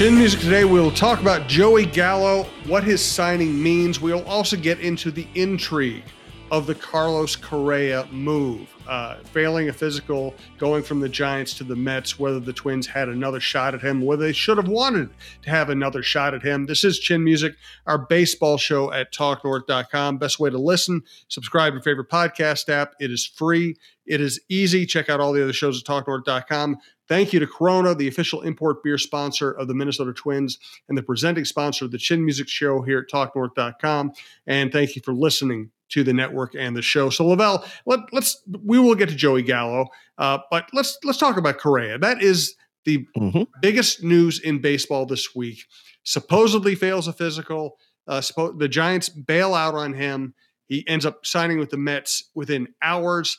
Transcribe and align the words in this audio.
Chin 0.00 0.16
Music 0.16 0.40
today, 0.40 0.64
we'll 0.64 0.90
talk 0.90 1.20
about 1.20 1.46
Joey 1.46 1.84
Gallo, 1.84 2.44
what 2.66 2.82
his 2.82 3.04
signing 3.04 3.62
means. 3.62 4.00
We'll 4.00 4.24
also 4.24 4.56
get 4.56 4.80
into 4.80 5.10
the 5.10 5.28
intrigue 5.34 6.04
of 6.50 6.66
the 6.66 6.74
Carlos 6.74 7.36
Correa 7.36 8.08
move, 8.10 8.74
uh, 8.88 9.16
failing 9.16 9.68
a 9.68 9.74
physical, 9.74 10.34
going 10.56 10.82
from 10.82 11.00
the 11.00 11.08
Giants 11.10 11.52
to 11.58 11.64
the 11.64 11.76
Mets, 11.76 12.18
whether 12.18 12.40
the 12.40 12.54
Twins 12.54 12.86
had 12.86 13.10
another 13.10 13.40
shot 13.40 13.74
at 13.74 13.82
him, 13.82 14.00
whether 14.00 14.24
they 14.24 14.32
should 14.32 14.56
have 14.56 14.68
wanted 14.68 15.10
to 15.42 15.50
have 15.50 15.68
another 15.68 16.02
shot 16.02 16.32
at 16.32 16.42
him. 16.42 16.64
This 16.64 16.82
is 16.82 16.98
Chin 16.98 17.22
Music, 17.22 17.52
our 17.86 17.98
baseball 17.98 18.56
show 18.56 18.90
at 18.90 19.12
talknorth.com. 19.12 20.16
Best 20.16 20.40
way 20.40 20.48
to 20.48 20.58
listen, 20.58 21.02
subscribe 21.28 21.72
to 21.72 21.74
your 21.74 21.82
favorite 21.82 22.08
podcast 22.08 22.70
app. 22.70 22.94
It 23.00 23.10
is 23.10 23.26
free. 23.26 23.76
It 24.10 24.20
is 24.20 24.40
easy. 24.48 24.86
Check 24.86 25.08
out 25.08 25.20
all 25.20 25.32
the 25.32 25.42
other 25.42 25.52
shows 25.52 25.80
at 25.80 25.86
talknorth.com. 25.86 26.78
Thank 27.08 27.32
you 27.32 27.38
to 27.38 27.46
Corona, 27.46 27.94
the 27.94 28.08
official 28.08 28.42
import 28.42 28.82
beer 28.82 28.98
sponsor 28.98 29.52
of 29.52 29.68
the 29.68 29.74
Minnesota 29.74 30.12
Twins 30.12 30.58
and 30.88 30.98
the 30.98 31.02
presenting 31.02 31.44
sponsor 31.44 31.84
of 31.84 31.92
the 31.92 31.98
Chin 31.98 32.24
Music 32.24 32.48
Show 32.48 32.82
here 32.82 32.98
at 32.98 33.08
talknorth.com. 33.08 34.12
And 34.48 34.72
thank 34.72 34.96
you 34.96 35.02
for 35.02 35.14
listening 35.14 35.70
to 35.90 36.02
the 36.02 36.12
network 36.12 36.56
and 36.56 36.76
the 36.76 36.82
show. 36.82 37.08
So 37.08 37.24
Lavelle, 37.24 37.64
let, 37.86 38.00
us 38.12 38.42
we 38.64 38.80
will 38.80 38.96
get 38.96 39.08
to 39.10 39.14
Joey 39.14 39.42
Gallo, 39.42 39.86
uh, 40.18 40.38
but 40.50 40.68
let's 40.72 40.98
let's 41.04 41.18
talk 41.18 41.36
about 41.36 41.58
Correa. 41.58 41.96
That 41.96 42.20
is 42.20 42.56
the 42.84 43.06
mm-hmm. 43.16 43.42
biggest 43.62 44.02
news 44.02 44.40
in 44.40 44.60
baseball 44.60 45.06
this 45.06 45.36
week. 45.36 45.66
Supposedly 46.02 46.74
fails 46.74 47.06
a 47.06 47.12
physical. 47.12 47.78
Uh, 48.08 48.20
suppo- 48.20 48.58
the 48.58 48.68
Giants 48.68 49.08
bail 49.08 49.54
out 49.54 49.74
on 49.74 49.92
him. 49.92 50.34
He 50.66 50.86
ends 50.88 51.06
up 51.06 51.24
signing 51.24 51.60
with 51.60 51.70
the 51.70 51.76
Mets 51.76 52.24
within 52.34 52.68
hours 52.82 53.38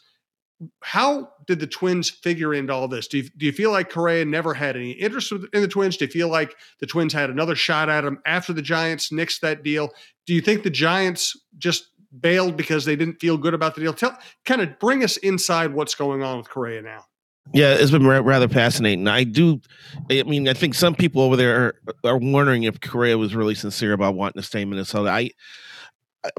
how 0.81 1.29
did 1.47 1.59
the 1.59 1.67
Twins 1.67 2.09
figure 2.09 2.53
into 2.53 2.73
all 2.73 2.87
this? 2.87 3.07
Do 3.07 3.17
you, 3.17 3.29
do 3.37 3.45
you 3.45 3.51
feel 3.51 3.71
like 3.71 3.89
Correa 3.89 4.25
never 4.25 4.53
had 4.53 4.75
any 4.75 4.91
interest 4.91 5.31
in 5.31 5.61
the 5.61 5.67
Twins? 5.67 5.97
Do 5.97 6.05
you 6.05 6.11
feel 6.11 6.29
like 6.29 6.55
the 6.79 6.85
Twins 6.85 7.13
had 7.13 7.29
another 7.29 7.55
shot 7.55 7.89
at 7.89 8.03
him 8.05 8.19
after 8.25 8.53
the 8.53 8.61
Giants 8.61 9.09
nixed 9.09 9.39
that 9.39 9.63
deal? 9.63 9.89
Do 10.25 10.33
you 10.33 10.41
think 10.41 10.63
the 10.63 10.69
Giants 10.69 11.35
just 11.57 11.87
bailed 12.19 12.57
because 12.57 12.85
they 12.85 12.95
didn't 12.95 13.19
feel 13.19 13.37
good 13.37 13.53
about 13.53 13.75
the 13.75 13.81
deal? 13.81 13.93
Tell, 13.93 14.17
kind 14.45 14.61
of 14.61 14.77
bring 14.79 15.03
us 15.03 15.17
inside 15.17 15.73
what's 15.73 15.95
going 15.95 16.21
on 16.23 16.37
with 16.37 16.49
Correa 16.49 16.81
now. 16.81 17.05
Yeah, 17.53 17.73
it's 17.73 17.91
been 17.91 18.05
rather 18.05 18.47
fascinating. 18.47 19.07
I 19.07 19.23
do. 19.23 19.59
I 20.11 20.23
mean, 20.23 20.47
I 20.47 20.53
think 20.53 20.75
some 20.75 20.93
people 20.93 21.23
over 21.23 21.35
there 21.35 21.59
are, 21.65 22.11
are 22.11 22.17
wondering 22.17 22.63
if 22.63 22.79
Correa 22.79 23.17
was 23.17 23.35
really 23.35 23.55
sincere 23.55 23.93
about 23.93 24.13
wanting 24.13 24.41
to 24.41 24.47
stay 24.47 24.61
in 24.61 24.69
Minnesota. 24.69 25.09
I, 25.09 25.31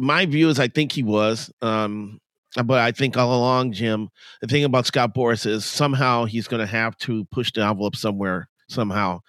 my 0.00 0.27
view 0.27 0.48
is, 0.48 0.61
I 0.61 0.69
think 0.69 0.93
he 0.93 1.03
was. 1.03 1.53
Um, 1.61 2.21
but 2.56 2.78
I 2.80 2.92
think 2.92 3.16
all 3.16 3.34
along, 3.38 3.72
Jim, 3.72 4.10
the 4.40 4.46
thing 4.46 4.64
about 4.64 4.86
Scott 4.86 5.14
Boras 5.14 5.46
is 5.46 5.64
somehow 5.64 6.24
he's 6.24 6.48
going 6.48 6.60
to 6.60 6.66
have 6.66 6.96
to 6.98 7.24
push 7.26 7.52
the 7.52 7.62
envelope 7.62 7.96
somewhere, 7.96 8.48
somehow, 8.68 9.20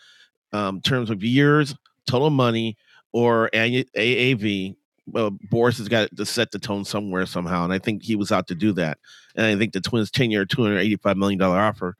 um, 0.51 0.81
terms 0.81 1.09
of 1.09 1.23
years, 1.23 1.75
total 2.05 2.29
money, 2.29 2.77
or 3.13 3.49
AAV. 3.53 4.75
Well, 5.05 5.31
Boras 5.51 5.77
has 5.77 5.87
got 5.87 6.15
to 6.15 6.25
set 6.25 6.51
the 6.51 6.59
tone 6.59 6.85
somewhere 6.85 7.25
somehow, 7.25 7.63
and 7.63 7.73
I 7.73 7.79
think 7.79 8.03
he 8.03 8.15
was 8.15 8.31
out 8.31 8.47
to 8.47 8.55
do 8.55 8.71
that. 8.73 8.97
And 9.35 9.45
I 9.45 9.57
think 9.57 9.73
the 9.73 9.81
Twins' 9.81 10.11
ten-year, 10.11 10.45
two 10.45 10.63
hundred 10.63 10.79
eighty-five 10.79 11.17
million 11.17 11.39
dollar 11.39 11.59
offer 11.59 11.95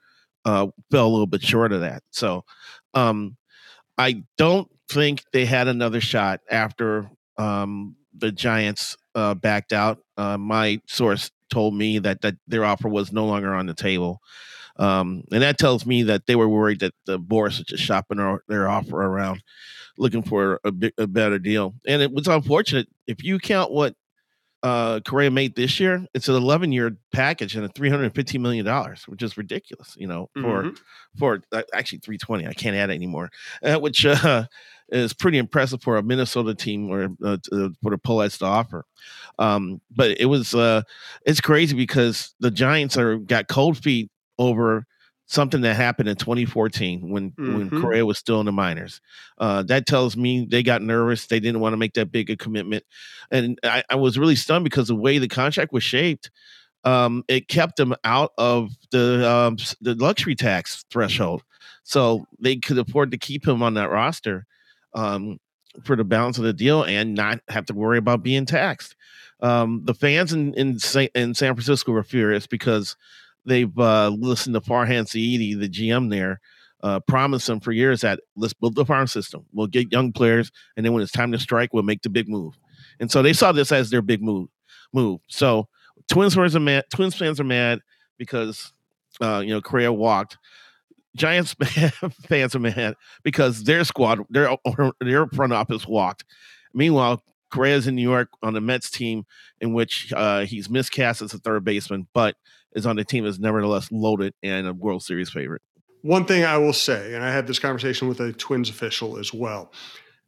uh, 0.45 0.67
fell 0.91 1.07
a 1.07 1.09
little 1.09 1.28
bit 1.28 1.44
short 1.44 1.72
of 1.73 1.81
that. 1.81 2.03
So, 2.11 2.45
um, 2.94 3.38
I 3.97 4.23
don't 4.38 4.69
think 4.90 5.23
they 5.31 5.45
had 5.45 5.67
another 5.67 6.01
shot 6.01 6.41
after 6.50 7.09
um, 7.38 7.95
the 8.17 8.31
Giants 8.31 8.97
uh, 9.16 9.34
backed 9.35 9.74
out. 9.74 10.00
Uh, 10.18 10.38
my 10.38 10.79
source 10.88 11.31
told 11.50 11.75
me 11.75 12.00
that 12.00 12.22
that 12.22 12.35
their 12.47 12.66
offer 12.66 12.88
was 12.90 13.12
no 13.12 13.25
longer 13.25 13.53
on 13.53 13.66
the 13.66 13.74
table, 13.74 14.22
um, 14.78 15.24
and 15.31 15.41
that 15.41 15.57
tells 15.57 15.85
me 15.85 16.03
that 16.03 16.25
they 16.25 16.35
were 16.35 16.50
worried 16.50 16.79
that 16.79 16.94
the 17.06 17.19
Boras 17.19 17.59
was 17.59 17.68
just 17.68 17.84
shopping 17.84 18.18
their, 18.18 18.44
their 18.47 18.69
offer 18.69 19.02
around, 19.02 19.44
looking 19.97 20.23
for 20.23 20.59
a, 20.63 20.73
a 20.97 21.07
better 21.07 21.40
deal. 21.40 21.75
And 21.88 22.02
it 22.02 22.12
was 22.12 22.28
unfortunate 22.28 22.88
if 23.07 23.23
you 23.23 23.40
count 23.40 23.72
what 23.72 23.96
uh, 24.63 25.01
Correa 25.01 25.29
made 25.29 25.56
this 25.56 25.79
year, 25.79 26.07
it's 26.13 26.29
an 26.29 26.35
11 26.35 26.72
year 26.72 26.96
package 27.12 27.56
and 27.56 27.66
a 27.66 27.68
315 27.68 28.41
million 28.41 28.66
dollars, 28.66 29.03
which 29.07 29.22
is 29.22 29.38
ridiculous. 29.38 29.96
You 29.97 30.07
know, 30.07 30.29
for 30.34 30.63
mm-hmm. 30.63 30.75
for 31.18 31.41
uh, 31.51 31.63
actually 31.74 32.00
320. 32.00 32.47
I 32.47 32.53
can't 32.53 32.75
add 32.75 32.90
it 32.90 32.94
anymore. 32.94 33.29
Uh, 33.62 33.75
which 33.75 34.06
uh, 34.06 34.46
is 34.88 35.13
pretty 35.13 35.38
impressive 35.38 35.81
for 35.81 35.97
a 35.97 36.03
Minnesota 36.03 36.56
team 36.56 36.90
or 36.90 37.09
uh, 37.23 37.38
to, 37.44 37.73
for 37.81 37.91
the 37.91 37.97
Pohlads 37.97 38.38
to 38.40 38.46
offer. 38.46 38.85
Um, 39.38 39.81
but 39.91 40.12
it 40.19 40.25
was 40.25 40.56
uh, 40.56 40.84
it's 41.25 41.41
crazy 41.41 41.75
because 41.75 42.34
the 42.40 42.52
Giants 42.52 42.97
are 42.97 43.18
got 43.18 43.50
cold 43.50 43.78
feet 43.78 44.09
over 44.40 44.85
something 45.34 45.62
that 45.62 45.76
happened 45.76 46.08
in 46.08 46.16
2014 46.16 47.10
when 47.10 47.32
mm-hmm. 47.32 47.58
when 47.58 47.82
Correa 47.82 48.06
was 48.06 48.18
still 48.18 48.40
in 48.40 48.46
the 48.46 48.52
minors. 48.52 49.02
Uh, 49.38 49.64
that 49.64 49.86
tells 49.88 50.16
me 50.16 50.46
they 50.46 50.62
got 50.64 50.82
nervous. 50.82 51.26
They 51.26 51.40
didn't 51.40 51.60
want 51.60 51.74
to 51.74 51.78
make 51.78 51.94
that 51.94 52.12
big 52.12 52.30
a 52.30 52.38
commitment, 52.38 52.84
and 53.32 53.60
I, 53.64 53.84
I 53.90 53.96
was 53.96 54.18
really 54.18 54.36
stunned 54.36 54.64
because 54.64 54.88
the 54.88 54.96
way 54.96 55.18
the 55.18 55.28
contract 55.28 55.74
was 55.74 55.84
shaped. 55.84 56.30
Um, 56.86 57.24
it 57.28 57.48
kept 57.48 57.78
them 57.78 57.96
out 58.04 58.32
of 58.38 58.72
the 58.92 59.30
um, 59.30 59.58
the 59.82 59.96
luxury 59.96 60.36
tax 60.36 60.86
threshold, 60.90 61.44
so 61.84 62.26
they 62.40 62.58
could 62.58 62.78
afford 62.78 63.12
to 63.12 63.18
keep 63.18 63.48
him 63.48 63.64
on 63.64 63.74
that 63.74 63.90
roster 63.90 64.46
um, 64.94 65.40
for 65.84 65.96
the 65.96 66.04
balance 66.04 66.38
of 66.38 66.44
the 66.44 66.54
deal 66.54 66.84
and 66.84 67.16
not 67.16 67.40
have 67.48 67.66
to 67.68 67.74
worry 67.74 67.98
about 67.98 68.24
being 68.24 68.46
taxed. 68.46 68.96
Um, 69.40 69.82
the 69.86 69.94
fans 69.94 70.32
in 70.32 70.54
in, 70.54 70.78
in 71.16 71.34
San 71.34 71.56
Francisco 71.56 71.92
were 71.92 72.04
furious 72.04 72.46
because 72.48 72.96
they've 73.46 73.78
uh, 73.78 74.09
listened 74.09 74.56
to 74.56 74.62
Farhan 74.62 75.06
Zaidi, 75.06 75.59
the 75.59 75.70
GM 75.70 76.09
there, 76.09 76.40
uh, 76.81 77.00
promise 77.02 77.46
them 77.46 77.59
for 77.59 77.72
years 77.72 78.02
that 78.02 78.20
let's 78.36 78.54
build 78.54 78.76
the 78.76 78.86
farm 78.86 79.08
system. 79.08 79.46
We'll 79.54 79.68
get 79.68 79.92
young 79.92 80.12
players, 80.12 80.52
and 80.76 80.86
then 80.86 80.94
when 80.94 81.02
it's 81.02 81.12
time 81.12 81.31
to 81.31 81.40
strike, 81.40 81.74
we'll 81.74 81.84
make 81.84 82.02
the 82.02 82.09
big 82.09 82.28
move. 82.28 82.58
And 83.00 83.12
so 83.12 83.22
they 83.22 83.34
saw 83.34 83.52
this 83.52 83.72
as 83.72 83.90
their 83.90 84.02
big 84.02 84.22
move. 84.22 84.50
Move. 84.94 85.22
So 85.28 85.68
Twins 86.09 86.36
fans 86.36 86.56
are 86.56 86.59
mad. 86.59 86.86
Twins 86.94 87.16
fans 87.16 87.40
are 87.40 87.46
mad 87.46 87.80
because 88.18 88.74
uh, 89.22 89.40
you 89.40 89.53
know 89.53 89.62
Correa 89.62 89.92
walked. 89.92 90.38
Giants 91.16 91.53
fans 92.28 92.56
are 92.56 92.59
mad 92.59 92.96
because 93.24 93.64
their 93.64 93.84
squad, 93.84 94.20
their 94.30 94.56
their 95.00 95.28
front 95.28 95.53
office 95.53 95.88
walked. 95.88 96.26
Meanwhile, 96.74 97.24
Correa's 97.52 97.88
in 97.88 97.96
New 97.96 98.02
York 98.02 98.30
on 98.42 98.53
the 98.53 98.62
Mets 98.62 98.90
team, 98.90 99.26
in 99.62 99.74
which 99.74 100.12
uh, 100.14 100.42
he's 100.42 100.70
miscast 100.70 101.22
as 101.22 101.34
a 101.34 101.38
third 101.38 101.64
baseman, 101.64 102.08
but 102.14 102.36
is 102.75 102.85
on 102.85 102.95
the 102.95 103.03
team 103.03 103.25
is 103.25 103.39
nevertheless 103.39 103.91
loaded 103.91 104.34
and 104.44 104.67
a 104.67 104.73
World 104.73 105.03
Series 105.03 105.29
favorite. 105.29 105.61
One 106.01 106.25
thing 106.25 106.44
I 106.44 106.57
will 106.57 106.73
say, 106.73 107.13
and 107.13 107.23
I 107.23 107.31
had 107.31 107.47
this 107.47 107.59
conversation 107.59 108.08
with 108.08 108.20
a 108.20 108.34
Twins 108.34 108.70
official 108.70 109.17
as 109.17 109.34
well. 109.34 109.72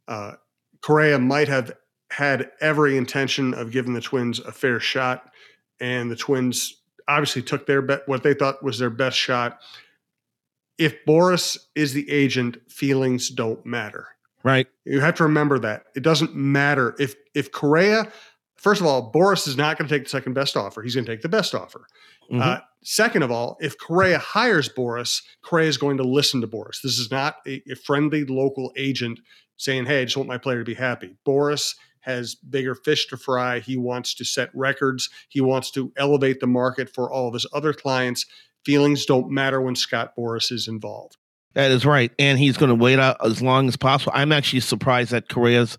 Uh, 0.08 0.32
Correa 0.80 1.18
might 1.18 1.48
have 1.48 1.72
had 2.10 2.50
every 2.60 2.96
intention 2.96 3.52
of 3.52 3.72
giving 3.72 3.92
the 3.92 4.00
Twins 4.00 4.38
a 4.38 4.52
fair 4.52 4.80
shot, 4.80 5.30
and 5.80 6.10
the 6.10 6.16
Twins 6.16 6.80
obviously 7.08 7.42
took 7.42 7.66
their 7.66 7.82
bet, 7.82 8.02
what 8.06 8.22
they 8.22 8.34
thought 8.34 8.62
was 8.62 8.78
their 8.78 8.90
best 8.90 9.18
shot 9.18 9.60
if 10.78 11.04
Boras 11.06 11.56
is 11.74 11.92
the 11.92 12.10
agent, 12.10 12.58
feelings 12.70 13.30
don't 13.30 13.64
matter. 13.64 14.08
Right. 14.42 14.68
You 14.84 15.00
have 15.00 15.14
to 15.16 15.24
remember 15.24 15.58
that. 15.60 15.84
It 15.94 16.02
doesn't 16.02 16.34
matter 16.34 16.94
if 16.98 17.14
if 17.34 17.50
Correa, 17.50 18.10
first 18.56 18.80
of 18.80 18.86
all, 18.86 19.12
Boras 19.12 19.46
is 19.46 19.56
not 19.56 19.78
going 19.78 19.88
to 19.88 19.94
take 19.94 20.04
the 20.04 20.10
second 20.10 20.34
best 20.34 20.56
offer. 20.56 20.82
He's 20.82 20.94
going 20.94 21.04
to 21.04 21.12
take 21.12 21.22
the 21.22 21.28
best 21.28 21.54
offer. 21.54 21.86
Mm-hmm. 22.30 22.42
Uh, 22.42 22.58
second 22.82 23.22
of 23.22 23.30
all, 23.30 23.56
if 23.60 23.78
Correa 23.78 24.18
hires 24.18 24.68
Boras, 24.68 25.22
Correa 25.42 25.68
is 25.68 25.78
going 25.78 25.96
to 25.98 26.04
listen 26.04 26.40
to 26.40 26.46
Boras. 26.46 26.82
This 26.82 26.98
is 26.98 27.10
not 27.10 27.36
a, 27.46 27.62
a 27.70 27.76
friendly 27.76 28.24
local 28.24 28.72
agent 28.76 29.20
saying, 29.56 29.86
"Hey, 29.86 30.02
I 30.02 30.04
just 30.04 30.16
want 30.16 30.28
my 30.28 30.38
player 30.38 30.58
to 30.58 30.64
be 30.64 30.74
happy." 30.74 31.16
Boras 31.26 31.74
has 32.00 32.36
bigger 32.36 32.74
fish 32.74 33.08
to 33.08 33.16
fry. 33.16 33.58
He 33.58 33.76
wants 33.76 34.14
to 34.14 34.24
set 34.24 34.50
records. 34.54 35.10
He 35.28 35.40
wants 35.40 35.72
to 35.72 35.92
elevate 35.96 36.38
the 36.38 36.46
market 36.46 36.88
for 36.88 37.10
all 37.12 37.26
of 37.26 37.34
his 37.34 37.46
other 37.52 37.72
clients 37.72 38.26
feelings 38.66 39.06
don't 39.06 39.30
matter 39.30 39.60
when 39.60 39.76
Scott 39.76 40.12
Boras 40.18 40.50
is 40.50 40.66
involved. 40.66 41.16
That 41.54 41.70
is 41.70 41.86
right, 41.86 42.12
and 42.18 42.36
he's 42.38 42.58
going 42.58 42.68
to 42.68 42.74
wait 42.74 42.98
out 42.98 43.16
as 43.24 43.40
long 43.40 43.68
as 43.68 43.76
possible. 43.76 44.12
I'm 44.14 44.32
actually 44.32 44.60
surprised 44.60 45.12
that 45.12 45.28
Correa's 45.28 45.78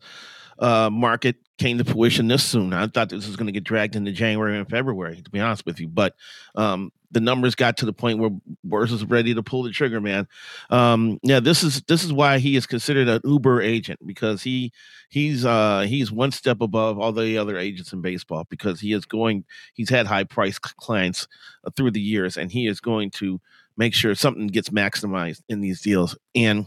uh, 0.60 0.90
market 0.92 1.36
came 1.58 1.78
to 1.78 1.84
fruition 1.84 2.28
this 2.28 2.44
soon. 2.44 2.74
I 2.74 2.88
thought 2.88 3.10
this 3.10 3.28
was 3.28 3.36
going 3.36 3.48
to 3.48 3.52
get 3.52 3.64
dragged 3.64 3.96
into 3.96 4.12
January 4.12 4.58
and 4.58 4.70
February, 4.70 5.22
to 5.22 5.30
be 5.30 5.40
honest 5.40 5.66
with 5.66 5.80
you. 5.80 5.88
But 5.88 6.16
um, 6.56 6.92
the 7.12 7.20
numbers 7.20 7.56
got 7.56 7.78
to 7.78 7.86
the 7.86 7.94
point 7.94 8.20
where 8.20 8.32
Boras 8.68 8.92
is 8.92 9.06
ready 9.06 9.34
to 9.34 9.42
pull 9.42 9.64
the 9.64 9.72
trigger, 9.72 10.02
man. 10.02 10.28
Um, 10.70 11.20
yeah, 11.24 11.40
this 11.40 11.64
is 11.64 11.82
this 11.84 12.04
is 12.04 12.14
why 12.14 12.40
he 12.40 12.56
is 12.56 12.66
considered 12.66 13.08
an 13.08 13.22
Uber 13.24 13.62
agent 13.62 14.00
because 14.06 14.44
he 14.44 14.72
he's 15.10 15.46
uh, 15.46 15.86
he's 15.88 16.12
one 16.12 16.32
step 16.32 16.62
above 16.62 17.00
all 17.00 17.12
the 17.12 17.38
other 17.38 17.58
agents 17.58 17.94
in 17.94 18.02
baseball 18.02 18.46
because 18.50 18.80
he 18.80 18.94
is 18.94 19.06
going. 19.06 19.46
He's 19.74 19.90
had 19.90 20.06
high 20.06 20.26
price 20.26 20.60
clients 20.60 21.28
uh, 21.64 21.72
through 21.76 21.92
the 21.92 22.02
years, 22.02 22.38
and 22.38 22.52
he 22.52 22.68
is 22.68 22.80
going 22.80 23.12
to 23.12 23.40
make 23.78 23.94
sure 23.94 24.16
something 24.16 24.48
gets 24.48 24.70
maximized 24.70 25.44
in 25.50 25.62
these 25.62 25.82
deals 25.82 26.18
and 26.36 26.66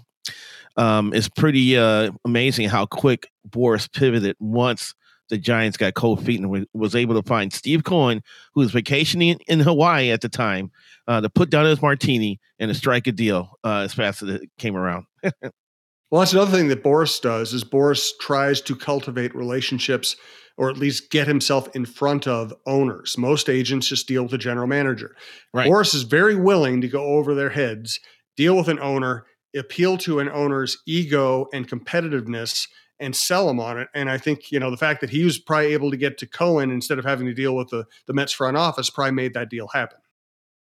um, 0.77 1.13
it's 1.13 1.29
pretty 1.29 1.77
uh, 1.77 2.11
amazing 2.25 2.69
how 2.69 2.87
quick 2.87 3.31
Boras 3.49 3.91
pivoted 3.93 4.37
once 4.39 4.95
the 5.31 5.39
Giants 5.39 5.77
got 5.77 5.95
cold 5.95 6.25
feet 6.25 6.41
and 6.41 6.67
was 6.75 6.95
able 6.95 7.21
to 7.21 7.27
find 7.27 7.53
Steve 7.53 7.85
Cohen, 7.85 8.23
who 8.53 8.61
was 8.61 8.73
vacationing 8.73 9.39
in 9.47 9.61
Hawaii 9.61 10.11
at 10.11 10.21
the 10.21 10.29
time, 10.29 10.71
uh, 11.07 11.21
to 11.21 11.31
put 11.31 11.51
down 11.51 11.65
his 11.65 11.81
martini 11.81 12.41
and 12.59 12.69
to 12.69 12.75
strike 12.75 13.07
a 13.07 13.13
deal 13.13 13.59
uh, 13.65 13.79
as 13.79 13.95
fast 13.95 14.23
as 14.23 14.29
it 14.29 14.51
came 14.59 14.77
around. 14.77 15.07
well, 15.23 16.21
that's 16.21 16.33
another 16.33 16.51
thing 16.51 16.69
that 16.69 16.83
Boras 16.83 17.21
does 17.21 17.55
is 17.55 17.65
Boras 17.65 18.11
tries 18.21 18.61
to 18.63 18.77
cultivate 18.77 19.35
relationships 19.35 20.17
or 20.57 20.69
at 20.69 20.77
least 20.77 21.11
get 21.11 21.27
himself 21.27 21.75
in 21.75 21.87
front 21.87 22.27
of 22.27 22.53
owners. 22.67 23.17
Most 23.17 23.49
agents 23.49 23.87
just 23.87 24.07
deal 24.07 24.23
with 24.23 24.33
the 24.33 24.39
general 24.39 24.67
manager. 24.67 25.17
Right. 25.55 25.71
Boras 25.71 25.95
is 25.95 26.03
very 26.03 26.37
willing 26.37 26.83
to 26.83 26.89
go 26.89 27.03
over 27.03 27.35
their 27.35 27.49
heads, 27.49 27.99
deal 28.37 28.57
with 28.57 28.69
an 28.69 28.79
owner, 28.81 29.25
appeal 29.57 29.99
to 29.99 30.19
an 30.21 30.29
owner's 30.29 30.79
ego 30.87 31.47
and 31.53 31.69
competitiveness 31.69 32.69
and 33.01 33.17
sell 33.17 33.47
them 33.47 33.59
on 33.59 33.79
it. 33.79 33.89
And 33.95 34.11
I 34.11 34.19
think, 34.19 34.53
you 34.53 34.61
know, 34.61 34.71
the 34.71 34.77
fact 34.77 35.01
that 35.01 35.11
he 35.11 35.25
was 35.25 35.39
probably 35.39 35.73
able 35.73 35.91
to 35.91 35.97
get 35.97 36.19
to 36.19 36.27
Cohen 36.27 36.71
instead 36.71 36.99
of 36.99 37.05
having 37.05 37.27
to 37.27 37.35
deal 37.35 37.57
with 37.57 37.69
the, 37.69 37.87
the 38.07 38.13
Mets 38.13 38.33
front 38.33 38.57
office 38.57 38.91
probably 38.91 39.13
made 39.13 39.35
that 39.35 39.49
deal 39.49 39.69
happen. 39.69 39.99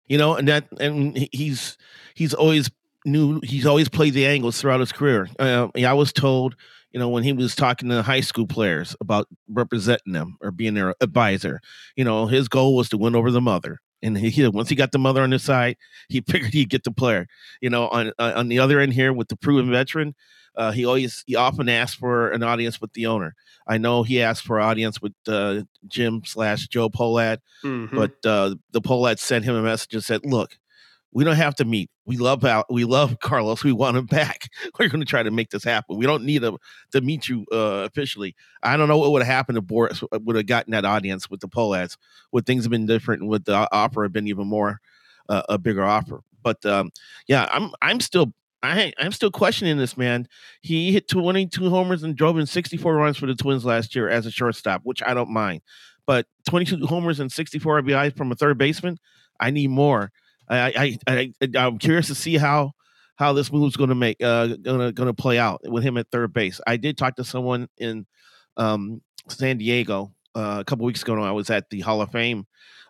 You 0.08 0.18
know, 0.18 0.36
and 0.36 0.48
that, 0.48 0.68
and 0.80 1.18
he's, 1.32 1.78
he's 2.14 2.34
always 2.34 2.70
knew, 3.06 3.40
he's 3.44 3.66
always 3.66 3.90
played 3.90 4.14
the 4.14 4.26
angles 4.26 4.62
throughout 4.62 4.82
his 4.82 4.92
career. 4.92 5.28
Uh, 5.40 5.70
I 5.76 5.94
was 5.94 6.14
told, 6.14 6.56
you 6.92 7.00
know, 7.00 7.10
when 7.10 7.24
he 7.24 7.34
was 7.34 7.56
talking 7.56 7.90
to 7.90 8.02
high 8.04 8.22
school 8.22 8.46
players 8.46 8.96
about 9.02 9.28
representing 9.50 10.14
them 10.14 10.38
or 10.42 10.52
being 10.52 10.76
their 10.76 10.94
advisor, 11.02 11.60
you 11.96 12.04
know, 12.04 12.28
his 12.28 12.48
goal 12.48 12.76
was 12.76 12.90
to 12.90 12.98
win 12.98 13.16
over 13.16 13.32
the 13.32 13.42
mother 13.42 13.80
and 14.02 14.18
he 14.18 14.48
once 14.48 14.70
he 14.70 14.76
got 14.76 14.92
the 14.92 15.00
mother 15.00 15.22
on 15.22 15.32
his 15.32 15.44
side, 15.44 15.78
he 16.10 16.22
figured 16.28 16.54
he'd 16.54 16.70
get 16.70 16.84
the 16.84 16.92
player. 16.92 17.28
You 17.62 17.70
know, 17.70 17.88
on 17.88 18.12
uh, 18.20 18.34
on 18.36 18.48
the 18.48 18.60
other 18.60 18.80
end 18.80 18.94
here 18.94 19.14
with 19.14 19.28
the 19.28 19.36
proven 19.36 19.72
veteran, 19.72 20.16
uh, 20.56 20.72
he 20.72 20.86
always 20.86 21.24
he 21.28 21.36
often 21.36 21.70
asks 21.70 21.98
for 21.98 22.30
an 22.32 22.44
audience 22.44 22.82
with 22.82 22.94
the 22.94 23.06
owner. 23.08 23.36
I 23.68 23.78
know 23.78 24.04
he 24.04 24.22
asked 24.22 24.44
for 24.44 24.60
an 24.60 24.66
audience 24.66 25.02
with 25.02 25.14
uh, 25.28 25.62
Jim 25.88 26.24
slash 26.26 26.68
Joe 26.68 26.90
Pohlad, 26.90 27.40
mm-hmm. 27.64 27.96
but 27.96 28.14
uh, 28.26 28.56
the 28.72 28.82
Pohlad 28.82 29.20
sent 29.20 29.46
him 29.46 29.56
a 29.56 29.62
message 29.62 29.94
and 29.94 30.04
said, 30.04 30.26
"Look, 30.26 30.58
we 31.14 31.24
don't 31.24 31.36
have 31.36 31.56
to 31.56 31.66
meet. 31.66 31.90
We 32.06 32.18
love 32.18 32.44
Al, 32.46 32.66
we 32.70 32.86
love 32.86 33.20
Carlos. 33.20 33.64
We 33.64 33.72
want 33.72 33.98
him 33.98 34.06
back. 34.06 34.50
We're 34.80 34.90
going 34.90 35.02
to 35.02 35.06
try 35.06 35.24
to 35.24 35.32
make 35.32 35.50
this 35.50 35.64
happen. 35.64 35.98
We 35.98 36.06
don't 36.06 36.24
need 36.24 36.44
him 36.44 36.58
to 36.92 37.02
meet 37.02 37.28
you 37.28 37.46
uh, 37.52 37.88
officially. 37.90 38.36
I 38.64 38.78
don't 38.78 38.88
know 38.88 38.98
what 38.98 39.12
would 39.12 39.22
have 39.22 39.34
happened 39.34 39.58
if 39.58 39.66
Boras 39.66 40.04
uh, 40.04 40.20
would 40.24 40.36
have 40.36 40.46
gotten 40.46 40.72
that 40.72 40.86
audience 40.86 41.30
with 41.30 41.42
the 41.42 41.48
Pohlads. 41.48 41.98
Would 42.32 42.46
things 42.46 42.64
have 42.64 42.72
been 42.72 42.86
different? 42.86 43.26
Would 43.26 43.46
the 43.46 43.68
offer 43.72 44.04
have 44.04 44.14
been 44.14 44.28
even 44.28 44.48
more 44.48 44.80
uh, 45.30 45.44
a 45.50 45.58
bigger 45.58 45.84
offer? 45.84 46.22
But 46.42 46.66
um, 46.66 46.92
yeah, 47.28 47.48
I'm 47.52 47.72
I'm 47.82 48.00
still 48.00 48.34
I 48.64 48.94
I'm 48.98 49.12
still 49.12 49.32
questioning 49.32 49.78
this 49.78 49.98
man. 49.98 50.28
He 50.62 50.92
hit 50.92 51.08
22 51.08 51.70
homers 51.70 52.04
and 52.04 52.16
drove 52.16 52.38
in 52.38 52.46
64 52.46 52.96
runs 52.96 53.18
for 53.18 53.26
the 53.26 53.36
Twins 53.36 53.66
last 53.66 53.96
year 53.96 54.10
as 54.10 54.26
a 54.26 54.32
shortstop, 54.32 54.82
which 54.84 55.02
I 55.06 55.14
don't 55.14 55.30
mind. 55.30 55.62
But 56.06 56.26
22 56.48 56.88
homers 56.88 57.20
and 57.20 57.32
64 57.32 57.84
RBIs 57.84 58.18
from 58.18 58.32
a 58.32 58.36
third 58.36 58.58
baseman, 58.58 58.98
I 59.40 59.52
need 59.52 59.70
more. 59.70 60.12
I, 60.50 60.98
I, 61.08 61.34
I 61.42 61.50
I'm 61.56 61.78
curious 61.78 62.08
to 62.08 62.16
see 62.16 62.38
how 62.38 62.74
how 63.16 63.34
this 63.34 63.52
move's 63.52 63.76
going 63.76 63.90
to 63.90 63.96
make 63.96 64.18
uh 64.22 64.48
gonna 64.48 64.92
gonna 64.92 65.14
play 65.14 65.38
out 65.38 65.62
with 65.64 65.84
him 65.84 65.98
at 65.98 66.08
third 66.12 66.34
base. 66.34 66.60
I 66.66 66.78
did 66.78 66.98
talk 66.98 67.16
to 67.18 67.24
someone 67.24 67.68
in 67.78 68.06
um 68.58 69.02
San 69.28 69.58
Diego 69.58 70.14
uh, 70.36 70.58
a 70.60 70.66
couple 70.66 70.86
weeks 70.86 71.04
ago. 71.04 71.22
I 71.22 71.32
was 71.32 71.50
at 71.50 71.70
the 71.70 71.82
Hall 71.82 72.02
of 72.02 72.12
Fame 72.12 72.46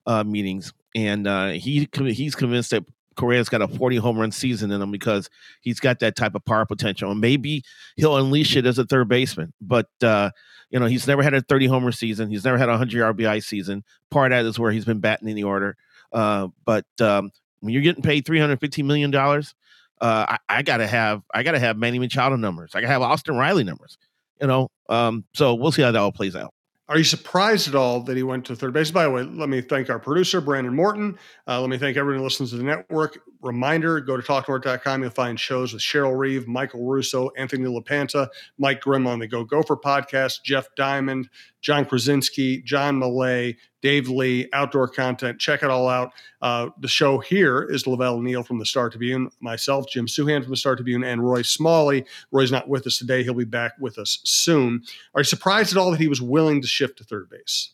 uh, 0.05 0.23
meetings, 0.23 0.73
and 0.95 1.27
uh, 1.27 1.49
he 1.49 1.87
he's 1.93 2.35
convinced 2.35 2.71
that 2.71 2.83
Correa's 3.15 3.49
got 3.49 3.61
a 3.61 3.67
40 3.67 3.97
home 3.97 4.17
run 4.17 4.31
season 4.31 4.71
in 4.71 4.81
him 4.81 4.91
because 4.91 5.29
he's 5.61 5.79
got 5.79 5.99
that 5.99 6.15
type 6.15 6.35
of 6.35 6.45
power 6.45 6.65
potential, 6.65 7.11
and 7.11 7.21
maybe 7.21 7.63
he'll 7.95 8.17
unleash 8.17 8.55
it 8.55 8.65
as 8.65 8.77
a 8.77 8.85
third 8.85 9.09
baseman. 9.09 9.53
But 9.61 9.89
uh, 10.01 10.31
you 10.69 10.79
know, 10.79 10.85
he's 10.85 11.07
never 11.07 11.21
had 11.21 11.33
a 11.33 11.41
30 11.41 11.67
homer 11.67 11.91
season. 11.91 12.29
He's 12.29 12.45
never 12.45 12.57
had 12.57 12.69
a 12.69 12.73
100 12.73 13.15
RBI 13.15 13.43
season. 13.43 13.83
Part 14.09 14.31
of 14.31 14.37
that 14.37 14.49
is 14.49 14.57
where 14.57 14.71
he's 14.71 14.85
been 14.85 14.99
batting 14.99 15.27
in 15.27 15.35
the 15.35 15.43
order. 15.43 15.75
Uh, 16.13 16.47
but 16.65 16.85
um, 16.99 17.31
when 17.61 17.73
you're 17.73 17.81
getting 17.81 18.03
paid 18.03 18.25
350 18.25 18.83
million 18.83 19.11
dollars, 19.11 19.55
uh, 20.01 20.25
I, 20.29 20.57
I, 20.57 20.61
gotta 20.63 20.87
have 20.87 21.21
I 21.33 21.43
gotta 21.43 21.59
have 21.59 21.77
Manny 21.77 21.99
Machado 21.99 22.35
numbers. 22.35 22.71
I 22.75 22.81
gotta 22.81 22.91
have 22.91 23.01
Austin 23.01 23.35
Riley 23.37 23.63
numbers. 23.63 23.97
You 24.41 24.47
know, 24.47 24.69
um, 24.89 25.23
so 25.33 25.53
we'll 25.53 25.71
see 25.71 25.83
how 25.83 25.91
that 25.91 25.99
all 25.99 26.11
plays 26.11 26.35
out. 26.35 26.53
Are 26.89 26.97
you 26.97 27.03
surprised 27.03 27.69
at 27.69 27.75
all 27.75 28.01
that 28.01 28.17
he 28.17 28.23
went 28.23 28.45
to 28.45 28.55
third 28.55 28.73
base? 28.73 28.91
By 28.91 29.03
the 29.03 29.11
way, 29.11 29.23
let 29.23 29.47
me 29.47 29.61
thank 29.61 29.89
our 29.89 29.99
producer, 29.99 30.41
Brandon 30.41 30.75
Morton. 30.75 31.17
Uh, 31.47 31.61
let 31.61 31.69
me 31.69 31.77
thank 31.77 31.95
everyone 31.95 32.19
who 32.19 32.23
listens 32.25 32.49
to 32.49 32.57
the 32.57 32.63
network. 32.63 33.19
Reminder 33.41 33.99
go 34.01 34.17
to 34.17 34.23
talknorth.com. 34.23 35.01
You'll 35.01 35.11
find 35.11 35.39
shows 35.39 35.73
with 35.73 35.81
Cheryl 35.81 36.17
Reeve, 36.17 36.47
Michael 36.47 36.85
Russo, 36.85 37.29
Anthony 37.37 37.65
LaPanta, 37.65 38.27
Mike 38.57 38.81
Grimm 38.81 39.07
on 39.07 39.19
the 39.19 39.27
Go 39.27 39.43
Gopher 39.43 39.75
podcast, 39.75 40.43
Jeff 40.43 40.67
Diamond, 40.75 41.29
Jon 41.61 41.85
Krawczynski, 41.85 42.63
John 42.63 42.99
Millay, 42.99 43.57
Dave 43.81 44.09
Lee, 44.09 44.47
outdoor 44.53 44.87
content. 44.87 45.39
Check 45.39 45.63
it 45.63 45.69
all 45.69 45.87
out. 45.87 46.11
Uh, 46.41 46.69
the 46.79 46.87
show 46.87 47.19
here 47.19 47.63
is 47.63 47.87
Lavelle 47.87 48.19
Neal 48.19 48.43
from 48.43 48.59
the 48.59 48.65
Star 48.65 48.89
Tribune, 48.89 49.29
myself, 49.39 49.85
Jim 49.89 50.07
Souhan 50.07 50.41
from 50.41 50.51
the 50.51 50.57
Star 50.57 50.75
Tribune, 50.75 51.03
and 51.03 51.23
Roy 51.23 51.41
Smalley. 51.41 52.05
Roy's 52.31 52.51
not 52.51 52.67
with 52.67 52.85
us 52.87 52.97
today. 52.97 53.23
He'll 53.23 53.33
be 53.33 53.45
back 53.45 53.73
with 53.79 53.97
us 53.97 54.19
soon. 54.23 54.83
Are 55.15 55.21
you 55.21 55.25
surprised 55.25 55.71
at 55.71 55.79
all 55.79 55.91
that 55.91 55.99
he 55.99 56.07
was 56.07 56.21
willing 56.21 56.61
to 56.61 56.67
shift 56.67 56.97
to 56.99 57.03
third 57.03 57.29
base? 57.29 57.73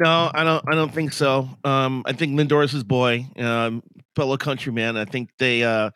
No, 0.00 0.30
I 0.34 0.42
don't. 0.42 0.64
I 0.68 0.74
don't 0.74 0.92
think 0.92 1.12
so. 1.12 1.48
Um, 1.62 2.02
I 2.04 2.12
think 2.12 2.36
Lindor's 2.36 2.72
his 2.72 2.82
boy, 2.82 3.26
um, 3.36 3.82
fellow 4.16 4.36
countryman. 4.36 4.96
I 4.96 5.04
think 5.04 5.30
they 5.38 5.62
uh, 5.62 5.90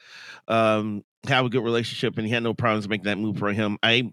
um, 0.46 1.04
have 1.26 1.46
a 1.46 1.48
good 1.48 1.64
relationship, 1.64 2.16
and 2.18 2.26
he 2.26 2.32
had 2.32 2.42
no 2.42 2.54
problems 2.54 2.88
making 2.88 3.04
that 3.04 3.18
move 3.18 3.38
for 3.38 3.52
him. 3.52 3.78
I, 3.82 3.92
you 3.94 4.12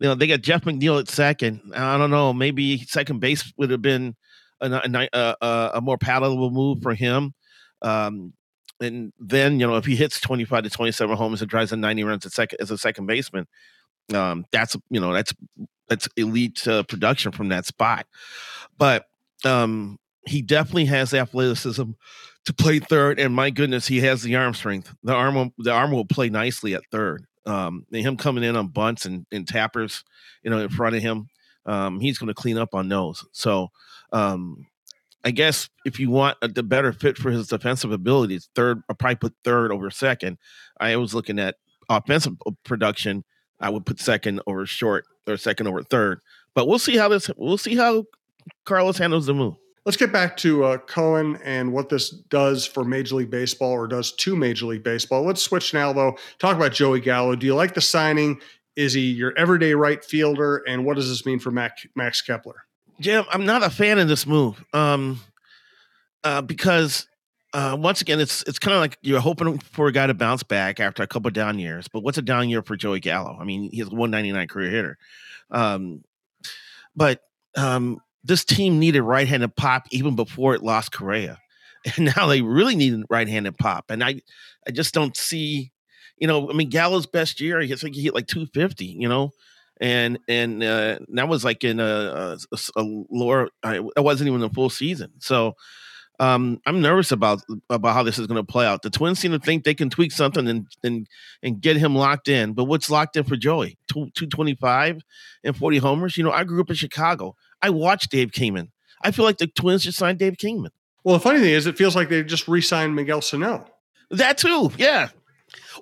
know, 0.00 0.14
they 0.14 0.26
got 0.26 0.42
Jeff 0.42 0.64
McNeil 0.64 1.00
at 1.00 1.08
second. 1.08 1.72
I 1.74 1.96
don't 1.98 2.10
know. 2.10 2.32
Maybe 2.32 2.78
second 2.78 3.20
base 3.20 3.52
would 3.56 3.70
have 3.70 3.82
been 3.82 4.16
a, 4.60 5.08
a, 5.12 5.70
a 5.74 5.80
more 5.80 5.98
palatable 5.98 6.50
move 6.50 6.82
for 6.82 6.94
him. 6.94 7.34
Um, 7.82 8.32
and 8.80 9.12
then 9.18 9.60
you 9.60 9.66
know 9.66 9.76
if 9.76 9.84
he 9.84 9.96
hits 9.96 10.20
25 10.20 10.64
to 10.64 10.70
27 10.70 11.16
homers 11.16 11.40
and 11.40 11.50
drives 11.50 11.72
in 11.72 11.80
90 11.80 12.04
runs 12.04 12.26
at 12.26 12.32
second 12.32 12.58
as 12.60 12.70
a 12.70 12.78
second 12.78 13.06
baseman, 13.06 13.46
um, 14.12 14.44
that's 14.50 14.76
you 14.90 15.00
know 15.00 15.12
that's 15.12 15.32
that's 15.88 16.08
elite 16.16 16.66
uh, 16.66 16.82
production 16.84 17.32
from 17.32 17.48
that 17.50 17.66
spot. 17.66 18.06
But 18.76 19.06
um, 19.44 19.98
he 20.26 20.42
definitely 20.42 20.86
has 20.86 21.14
athleticism 21.14 21.92
to 22.44 22.52
play 22.52 22.78
third, 22.78 23.20
and 23.20 23.34
my 23.34 23.50
goodness, 23.50 23.86
he 23.86 24.00
has 24.00 24.22
the 24.22 24.34
arm 24.34 24.54
strength. 24.54 24.94
The 25.02 25.14
arm 25.14 25.34
will, 25.34 25.50
the 25.58 25.72
arm 25.72 25.92
will 25.92 26.04
play 26.04 26.28
nicely 26.28 26.74
at 26.74 26.82
third. 26.90 27.24
Um, 27.46 27.86
him 27.92 28.16
coming 28.16 28.44
in 28.44 28.56
on 28.56 28.68
bunts 28.68 29.04
and, 29.04 29.26
and 29.32 29.46
tappers, 29.46 30.04
you 30.42 30.50
know, 30.50 30.58
in 30.58 30.68
front 30.68 30.96
of 30.96 31.02
him, 31.02 31.28
um, 31.66 32.00
he's 32.00 32.18
going 32.18 32.28
to 32.28 32.34
clean 32.34 32.58
up 32.58 32.74
on 32.74 32.88
those. 32.88 33.24
So 33.32 33.68
um, 34.12 34.66
I 35.24 35.30
guess 35.30 35.68
if 35.84 36.00
you 36.00 36.10
want 36.10 36.38
a, 36.42 36.48
the 36.48 36.62
better 36.62 36.92
fit 36.92 37.16
for 37.16 37.30
his 37.30 37.48
defensive 37.48 37.92
abilities, 37.92 38.48
third, 38.54 38.82
I 38.88 38.94
probably 38.94 39.16
put 39.16 39.34
third 39.44 39.72
over 39.72 39.90
second. 39.90 40.38
I 40.80 40.96
was 40.96 41.14
looking 41.14 41.38
at 41.38 41.56
offensive 41.88 42.34
uh, 42.46 42.52
production. 42.64 43.24
I 43.60 43.70
would 43.70 43.86
put 43.86 44.00
second 44.00 44.40
over 44.46 44.66
short 44.66 45.04
or 45.26 45.36
second 45.36 45.68
over 45.68 45.82
third. 45.82 46.20
But 46.54 46.66
we'll 46.66 46.80
see 46.80 46.96
how 46.96 47.08
this. 47.08 47.30
We'll 47.36 47.58
see 47.58 47.76
how 47.76 48.04
Carlos 48.64 48.98
handles 48.98 49.26
the 49.26 49.34
move. 49.34 49.54
Let's 49.84 49.96
get 49.96 50.12
back 50.12 50.36
to 50.38 50.64
uh, 50.64 50.78
Cohen 50.78 51.38
and 51.42 51.72
what 51.72 51.88
this 51.88 52.10
does 52.10 52.64
for 52.64 52.84
Major 52.84 53.16
League 53.16 53.30
Baseball 53.30 53.72
or 53.72 53.88
does 53.88 54.12
to 54.12 54.36
Major 54.36 54.66
League 54.66 54.84
Baseball. 54.84 55.24
Let's 55.24 55.42
switch 55.42 55.74
now, 55.74 55.92
though. 55.92 56.16
Talk 56.38 56.56
about 56.56 56.72
Joey 56.72 57.00
Gallo. 57.00 57.34
Do 57.34 57.46
you 57.46 57.54
like 57.56 57.74
the 57.74 57.80
signing? 57.80 58.40
Is 58.76 58.92
he 58.92 59.00
your 59.00 59.36
everyday 59.36 59.74
right 59.74 60.04
fielder? 60.04 60.62
And 60.68 60.84
what 60.84 60.96
does 60.96 61.08
this 61.08 61.26
mean 61.26 61.40
for 61.40 61.50
Mac, 61.50 61.78
Max 61.96 62.22
Kepler? 62.22 62.64
Jim, 63.00 63.24
I'm 63.30 63.44
not 63.44 63.64
a 63.64 63.70
fan 63.70 63.98
of 63.98 64.06
this 64.06 64.24
move. 64.24 64.64
Um, 64.72 65.20
uh, 66.22 66.42
because 66.42 67.08
uh, 67.52 67.76
once 67.78 68.00
again, 68.00 68.20
it's 68.20 68.42
it's 68.44 68.58
kind 68.58 68.74
of 68.74 68.80
like 68.80 68.96
you're 69.02 69.20
hoping 69.20 69.58
for 69.58 69.88
a 69.88 69.92
guy 69.92 70.06
to 70.06 70.14
bounce 70.14 70.42
back 70.42 70.80
after 70.80 71.02
a 71.02 71.06
couple 71.06 71.30
down 71.30 71.58
years. 71.58 71.88
But 71.88 72.02
what's 72.02 72.18
a 72.18 72.22
down 72.22 72.48
year 72.48 72.62
for 72.62 72.76
Joey 72.76 73.00
Gallo? 73.00 73.36
I 73.38 73.44
mean, 73.44 73.70
he's 73.70 73.86
a 73.86 73.90
199 73.90 74.48
career 74.48 74.70
hitter. 74.70 74.98
Um, 75.50 76.04
but 76.94 77.20
um, 77.56 77.98
this 78.24 78.44
team 78.44 78.78
needed 78.78 79.02
right-handed 79.02 79.56
pop 79.56 79.84
even 79.90 80.16
before 80.16 80.54
it 80.54 80.62
lost 80.62 80.92
Correa, 80.92 81.38
and 81.96 82.12
now 82.16 82.26
they 82.26 82.42
really 82.42 82.76
need 82.76 83.02
right-handed 83.10 83.58
pop. 83.58 83.90
And 83.90 84.02
I, 84.02 84.20
I 84.66 84.70
just 84.70 84.94
don't 84.94 85.16
see 85.16 85.72
you 86.22 86.28
know, 86.28 86.48
I 86.48 86.52
mean, 86.52 86.68
Gallo's 86.68 87.08
best 87.08 87.40
year, 87.40 87.60
I 87.60 87.64
like 87.82 87.94
he 87.94 88.02
hit 88.02 88.14
like 88.14 88.28
250, 88.28 88.84
you 88.84 89.08
know, 89.08 89.32
and 89.80 90.20
and 90.28 90.62
uh, 90.62 91.00
that 91.14 91.26
was 91.26 91.44
like 91.44 91.64
in 91.64 91.80
a, 91.80 92.36
a, 92.52 92.58
a 92.76 92.82
lower. 93.10 93.48
It 93.64 94.04
wasn't 94.04 94.28
even 94.28 94.40
a 94.44 94.48
full 94.48 94.70
season, 94.70 95.14
so 95.18 95.54
um, 96.22 96.60
I'm 96.66 96.80
nervous 96.80 97.10
about 97.10 97.42
about 97.68 97.94
how 97.94 98.04
this 98.04 98.16
is 98.16 98.28
going 98.28 98.40
to 98.40 98.46
play 98.46 98.64
out. 98.64 98.82
The 98.82 98.90
Twins 98.90 99.18
seem 99.18 99.32
to 99.32 99.40
think 99.40 99.64
they 99.64 99.74
can 99.74 99.90
tweak 99.90 100.12
something 100.12 100.46
and 100.46 100.68
and 100.84 101.08
and 101.42 101.60
get 101.60 101.76
him 101.76 101.96
locked 101.96 102.28
in. 102.28 102.52
But 102.52 102.64
what's 102.64 102.88
locked 102.88 103.16
in 103.16 103.24
for 103.24 103.34
Joey? 103.34 103.76
Two 103.88 104.26
twenty 104.28 104.54
five 104.54 105.02
and 105.42 105.56
forty 105.56 105.78
homers. 105.78 106.16
You 106.16 106.22
know, 106.22 106.30
I 106.30 106.44
grew 106.44 106.60
up 106.60 106.70
in 106.70 106.76
Chicago. 106.76 107.34
I 107.60 107.70
watched 107.70 108.12
Dave 108.12 108.30
Kingman. 108.30 108.70
I 109.02 109.10
feel 109.10 109.24
like 109.24 109.38
the 109.38 109.48
Twins 109.48 109.82
just 109.82 109.98
signed 109.98 110.20
Dave 110.20 110.38
Kingman. 110.38 110.70
Well, 111.02 111.16
the 111.16 111.20
funny 111.20 111.40
thing 111.40 111.50
is, 111.50 111.66
it 111.66 111.76
feels 111.76 111.96
like 111.96 112.08
they 112.08 112.22
just 112.22 112.46
re-signed 112.46 112.94
Miguel 112.94 113.20
Sano. 113.20 113.66
That 114.10 114.38
too, 114.38 114.70
yeah. 114.76 115.08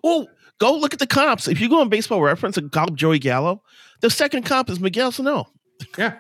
Well, 0.03 0.27
go 0.59 0.75
look 0.75 0.95
at 0.95 1.01
the 1.01 1.07
comps. 1.07 1.49
If 1.49 1.61
you 1.61 1.69
go 1.69 1.83
on 1.83 1.91
Baseball 1.91 2.23
Reference 2.23 2.57
and 2.57 2.73
call 2.73 2.87
Joey 2.87 3.19
Gallo, 3.19 3.63
the 4.01 4.09
second 4.09 4.45
comp 4.45 4.71
is 4.71 4.81
Miguel 4.81 5.13
Sano. 5.13 5.49
Yeah, 5.99 6.19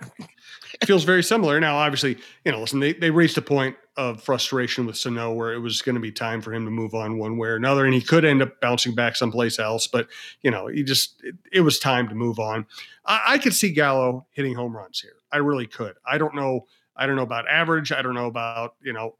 feels 0.84 1.04
very 1.04 1.22
similar. 1.22 1.58
Now, 1.58 1.78
obviously, 1.78 2.18
you 2.44 2.52
know, 2.52 2.60
listen, 2.60 2.80
they, 2.80 2.92
they 2.92 3.10
reached 3.10 3.38
a 3.38 3.42
point 3.42 3.76
of 4.00 4.22
frustration 4.22 4.86
with 4.86 4.96
Sano 4.96 5.30
where 5.30 5.52
it 5.52 5.58
was 5.58 5.82
going 5.82 5.94
to 5.94 6.00
be 6.00 6.10
time 6.10 6.40
for 6.40 6.54
him 6.54 6.64
to 6.64 6.70
move 6.70 6.94
on 6.94 7.18
one 7.18 7.36
way 7.36 7.50
or 7.50 7.56
another, 7.56 7.84
and 7.84 7.92
he 7.92 8.00
could 8.00 8.24
end 8.24 8.40
up 8.40 8.58
bouncing 8.58 8.94
back 8.94 9.14
someplace 9.14 9.58
else. 9.58 9.86
But 9.86 10.08
you 10.40 10.50
know, 10.50 10.68
he 10.68 10.82
just 10.82 11.20
it, 11.22 11.36
it 11.52 11.60
was 11.60 11.78
time 11.78 12.08
to 12.08 12.14
move 12.14 12.38
on. 12.38 12.64
I, 13.04 13.20
I, 13.26 13.38
could 13.38 13.52
see 13.52 13.72
Gallo 13.72 14.26
hitting 14.30 14.54
home 14.54 14.74
runs 14.74 15.00
here. 15.00 15.16
I 15.30 15.36
really 15.36 15.66
could. 15.66 15.96
I 16.06 16.16
don't 16.16 16.34
know. 16.34 16.66
I 16.96 17.06
don't 17.06 17.16
know 17.16 17.22
about 17.22 17.46
average. 17.46 17.92
I 17.92 18.00
don't 18.00 18.14
know 18.14 18.26
about 18.26 18.74
you 18.82 18.94
know. 18.94 19.16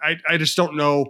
I 0.00 0.16
I 0.26 0.38
just 0.38 0.56
don't 0.56 0.76
know. 0.76 1.08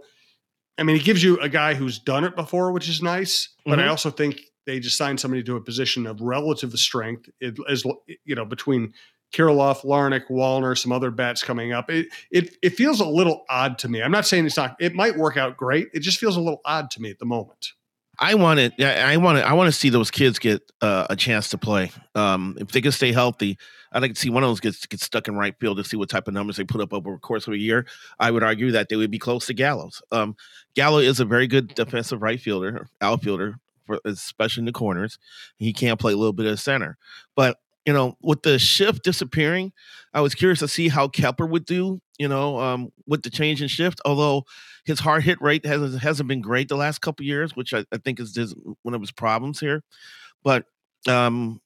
I 0.76 0.82
mean, 0.82 0.96
he 0.96 1.02
gives 1.02 1.22
you 1.22 1.38
a 1.38 1.48
guy 1.48 1.74
who's 1.74 2.00
done 2.00 2.24
it 2.24 2.34
before, 2.34 2.72
which 2.72 2.88
is 2.88 3.02
nice. 3.02 3.50
But 3.64 3.78
mm-hmm. 3.78 3.82
I 3.82 3.86
also 3.86 4.10
think 4.10 4.40
they 4.66 4.80
just 4.80 4.96
signed 4.96 5.20
somebody 5.20 5.44
to 5.44 5.54
a 5.54 5.60
position 5.60 6.08
of 6.08 6.20
relative 6.20 6.72
strength, 6.72 7.30
as 7.40 7.84
you 8.24 8.34
know, 8.34 8.44
between 8.44 8.94
Kirilloff, 9.32 9.84
Larnach, 9.84 10.28
Wallner, 10.28 10.76
some 10.76 10.92
other 10.92 11.10
bats 11.10 11.42
coming 11.42 11.72
up. 11.72 11.90
It, 11.90 12.08
it 12.30 12.56
it 12.62 12.70
feels 12.70 13.00
a 13.00 13.06
little 13.06 13.44
odd 13.48 13.78
to 13.78 13.88
me. 13.88 14.02
I'm 14.02 14.12
not 14.12 14.26
saying 14.26 14.46
it's 14.46 14.56
not. 14.56 14.76
It 14.78 14.94
might 14.94 15.16
work 15.16 15.36
out 15.36 15.56
great. 15.56 15.88
It 15.92 16.00
just 16.00 16.18
feels 16.18 16.36
a 16.36 16.40
little 16.40 16.60
odd 16.64 16.90
to 16.92 17.02
me 17.02 17.10
at 17.10 17.18
the 17.18 17.26
moment. 17.26 17.72
I 18.18 18.34
want 18.34 18.60
it. 18.60 18.80
I 18.80 19.16
want 19.16 19.38
to. 19.38 19.46
I 19.46 19.54
want 19.54 19.68
to 19.68 19.72
see 19.72 19.88
those 19.88 20.10
kids 20.10 20.38
get 20.38 20.62
uh, 20.82 21.06
a 21.08 21.16
chance 21.16 21.48
to 21.50 21.58
play. 21.58 21.90
Um, 22.14 22.56
if 22.60 22.68
they 22.68 22.82
can 22.82 22.92
stay 22.92 23.10
healthy, 23.10 23.58
I'd 23.90 24.02
like 24.02 24.14
to 24.14 24.20
see 24.20 24.28
one 24.28 24.42
of 24.42 24.50
those 24.50 24.60
get 24.60 24.76
get 24.90 25.00
stuck 25.00 25.28
in 25.28 25.34
right 25.34 25.58
field 25.58 25.78
to 25.78 25.84
see 25.84 25.96
what 25.96 26.10
type 26.10 26.28
of 26.28 26.34
numbers 26.34 26.56
they 26.56 26.64
put 26.64 26.82
up 26.82 26.92
over 26.92 27.12
the 27.12 27.18
course 27.18 27.46
of 27.46 27.54
a 27.54 27.58
year. 27.58 27.86
I 28.20 28.30
would 28.30 28.42
argue 28.42 28.70
that 28.72 28.90
they 28.90 28.96
would 28.96 29.10
be 29.10 29.18
close 29.18 29.46
to 29.46 29.54
Gallo's. 29.54 30.02
Um, 30.12 30.36
Gallo 30.74 30.98
is 30.98 31.20
a 31.20 31.24
very 31.24 31.46
good 31.46 31.74
defensive 31.74 32.20
right 32.20 32.38
fielder, 32.38 32.86
outfielder, 33.00 33.56
for, 33.86 33.98
especially 34.04 34.60
in 34.60 34.66
the 34.66 34.72
corners. 34.72 35.18
He 35.56 35.72
can 35.72 35.96
play 35.96 36.12
a 36.12 36.16
little 36.16 36.34
bit 36.34 36.46
of 36.46 36.60
center, 36.60 36.98
but 37.34 37.58
you 37.86 37.92
know, 37.92 38.16
with 38.22 38.42
the 38.42 38.58
shift 38.58 39.02
disappearing, 39.02 39.72
I 40.14 40.20
was 40.20 40.34
curious 40.34 40.60
to 40.60 40.68
see 40.68 40.88
how 40.88 41.08
Kepler 41.08 41.46
would 41.46 41.64
do, 41.64 42.00
you 42.18 42.28
know, 42.28 42.58
um, 42.58 42.92
with 43.06 43.22
the 43.22 43.30
change 43.30 43.62
in 43.62 43.68
shift. 43.68 44.00
Although 44.04 44.44
his 44.84 45.00
hard 45.00 45.22
hit 45.24 45.40
rate 45.40 45.66
hasn't 45.66 46.00
hasn't 46.02 46.28
been 46.28 46.40
great 46.40 46.68
the 46.68 46.76
last 46.76 47.00
couple 47.00 47.24
years, 47.24 47.56
which 47.56 47.74
I, 47.74 47.84
I 47.92 47.98
think 47.98 48.20
is 48.20 48.32
just 48.32 48.54
one 48.82 48.94
of 48.94 49.00
his 49.00 49.10
problems 49.10 49.58
here. 49.58 49.82
But 50.44 50.66
um, 51.08 51.60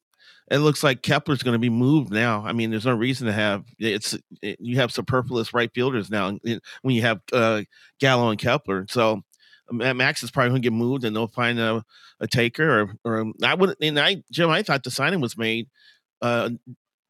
it 0.51 0.59
looks 0.59 0.85
like 0.85 1.03
Kepler's 1.03 1.43
going 1.43 1.55
to 1.55 1.59
be 1.59 1.71
moved 1.71 2.13
now. 2.13 2.45
I 2.47 2.53
mean, 2.53 2.71
there's 2.71 2.87
no 2.87 2.95
reason 2.95 3.27
to 3.27 3.33
have 3.33 3.65
it's 3.79 4.17
it, 4.43 4.59
you 4.61 4.77
have 4.77 4.93
superfluous 4.93 5.53
right 5.53 5.71
fielders 5.75 6.11
now 6.11 6.39
when 6.83 6.95
you 6.95 7.03
have 7.03 7.21
uh, 7.33 7.63
Gallo 7.99 8.31
and 8.31 8.39
Kepler. 8.39 8.87
So 8.89 9.23
Max 9.71 10.23
is 10.23 10.31
probably 10.31 10.51
going 10.51 10.63
to 10.63 10.67
get 10.67 10.73
moved, 10.73 11.05
and 11.05 11.15
they'll 11.17 11.27
find 11.27 11.59
a, 11.59 11.85
a 12.21 12.29
taker. 12.29 12.81
Or, 12.81 12.95
or 13.05 13.33
I 13.43 13.55
wouldn't. 13.55 13.79
and 13.83 13.99
I, 13.99 14.23
Jim, 14.31 14.51
I 14.51 14.63
thought 14.63 14.85
the 14.85 14.91
signing 14.91 15.21
was 15.21 15.37
made 15.37 15.69
uh, 16.23 16.51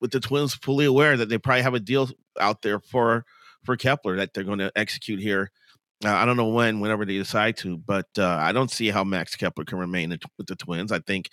with 0.01 0.11
the 0.11 0.21
Twins 0.21 0.55
fully 0.55 0.85
aware 0.85 1.17
that 1.17 1.29
they 1.29 1.39
probably 1.39 1.63
have 1.63 1.75
a 1.75 1.81
deal 1.81 2.09
out 2.39 2.63
there 2.63 2.81
for 2.81 3.25
for 3.65 3.77
Kepler 3.77 4.17
that 4.17 4.33
they're 4.33 4.45
going 4.45 4.61
to 4.61 4.73
execute 4.77 5.21
here. 5.21 5.51
Uh, 6.05 6.11
I 6.13 6.27
don't 6.27 6.37
know 6.37 6.49
when, 6.49 6.81
whenever 6.81 7.07
they 7.07 7.17
decide 7.17 7.57
to, 7.59 7.79
but 7.79 8.07
uh, 8.19 8.27
I 8.27 8.53
don't 8.53 8.71
see 8.71 8.91
how 8.91 9.03
Max 9.03 9.35
Kepler 9.35 9.65
can 9.65 9.79
remain 9.79 10.17
with 10.37 10.47
the 10.47 10.55
Twins. 10.55 10.93
I 10.93 10.99
think 11.01 11.31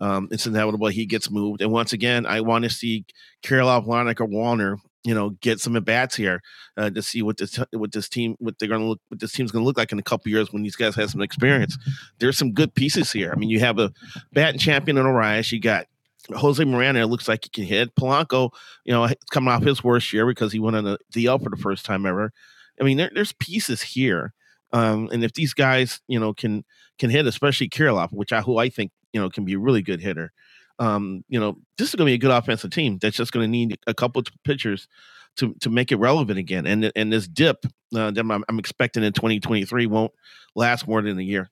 um, 0.00 0.28
it's 0.30 0.46
inevitable 0.46 0.88
he 0.88 1.04
gets 1.04 1.30
moved. 1.30 1.60
And 1.60 1.70
once 1.70 1.92
again, 1.92 2.24
I 2.24 2.40
want 2.40 2.64
to 2.64 2.70
see 2.70 3.04
Kirilloff, 3.42 3.86
Larnach, 3.86 4.20
or 4.20 4.26
Wallner, 4.26 4.78
you 5.04 5.14
know, 5.14 5.30
get 5.40 5.60
some 5.60 5.76
at 5.76 5.84
bats 5.84 6.16
here 6.16 6.40
uh, 6.78 6.90
to 6.90 7.02
see 7.02 7.22
what 7.22 7.36
this 7.36 7.60
what 7.72 7.92
this 7.92 8.08
team 8.08 8.36
what 8.38 8.58
they're 8.58 8.68
going 8.68 8.80
to 8.80 8.88
look 8.88 9.00
what 9.08 9.20
this 9.20 9.32
team's 9.32 9.52
going 9.52 9.62
to 9.62 9.66
look 9.66 9.76
like 9.76 9.92
in 9.92 9.98
a 9.98 10.02
couple 10.02 10.32
years 10.32 10.52
when 10.52 10.62
these 10.62 10.76
guys 10.76 10.96
have 10.96 11.10
some 11.10 11.22
experience. 11.22 11.76
There's 12.18 12.38
some 12.38 12.52
good 12.52 12.74
pieces 12.74 13.12
here. 13.12 13.32
I 13.32 13.38
mean, 13.38 13.50
you 13.50 13.60
have 13.60 13.78
a 13.78 13.92
batting 14.32 14.58
champion 14.58 14.96
in 14.96 15.04
Arraez. 15.04 15.52
You 15.52 15.60
got 15.60 15.86
Jose 16.34 16.64
Miranda 16.64 17.06
looks 17.06 17.28
like 17.28 17.44
he 17.44 17.50
can 17.50 17.64
hit. 17.64 17.94
Polanco, 17.94 18.50
you 18.84 18.92
know, 18.92 19.08
coming 19.30 19.52
off 19.52 19.62
his 19.62 19.84
worst 19.84 20.12
year 20.12 20.26
because 20.26 20.52
he 20.52 20.58
went 20.58 20.76
on 20.76 20.84
the 20.84 20.98
DL 21.14 21.42
for 21.42 21.50
the 21.50 21.56
first 21.56 21.84
time 21.84 22.06
ever. 22.06 22.32
I 22.80 22.84
mean, 22.84 22.96
there, 22.96 23.10
there's 23.14 23.32
pieces 23.32 23.82
here, 23.82 24.34
um, 24.72 25.08
and 25.12 25.24
if 25.24 25.32
these 25.32 25.54
guys, 25.54 26.00
you 26.08 26.18
know, 26.18 26.34
can 26.34 26.64
can 26.98 27.10
hit, 27.10 27.26
especially 27.26 27.68
Kirilloff, 27.68 28.12
which 28.12 28.32
I 28.32 28.40
who 28.40 28.58
I 28.58 28.68
think 28.68 28.90
you 29.12 29.20
know 29.20 29.30
can 29.30 29.44
be 29.44 29.54
a 29.54 29.58
really 29.58 29.82
good 29.82 30.00
hitter. 30.00 30.32
Um, 30.78 31.24
you 31.28 31.40
know, 31.40 31.56
this 31.78 31.88
is 31.88 31.94
going 31.94 32.06
to 32.06 32.10
be 32.10 32.14
a 32.14 32.18
good 32.18 32.30
offensive 32.30 32.70
team 32.70 32.98
that's 33.00 33.16
just 33.16 33.32
going 33.32 33.44
to 33.44 33.50
need 33.50 33.78
a 33.86 33.94
couple 33.94 34.20
of 34.20 34.26
pitchers 34.44 34.88
to 35.36 35.54
to 35.60 35.70
make 35.70 35.92
it 35.92 35.96
relevant 35.96 36.38
again. 36.38 36.66
And 36.66 36.92
and 36.94 37.12
this 37.12 37.28
dip 37.28 37.64
uh, 37.94 38.10
that 38.10 38.20
I'm, 38.20 38.44
I'm 38.48 38.58
expecting 38.58 39.02
in 39.02 39.12
2023 39.12 39.86
won't 39.86 40.12
last 40.54 40.86
more 40.86 41.02
than 41.02 41.18
a 41.18 41.22
year. 41.22 41.50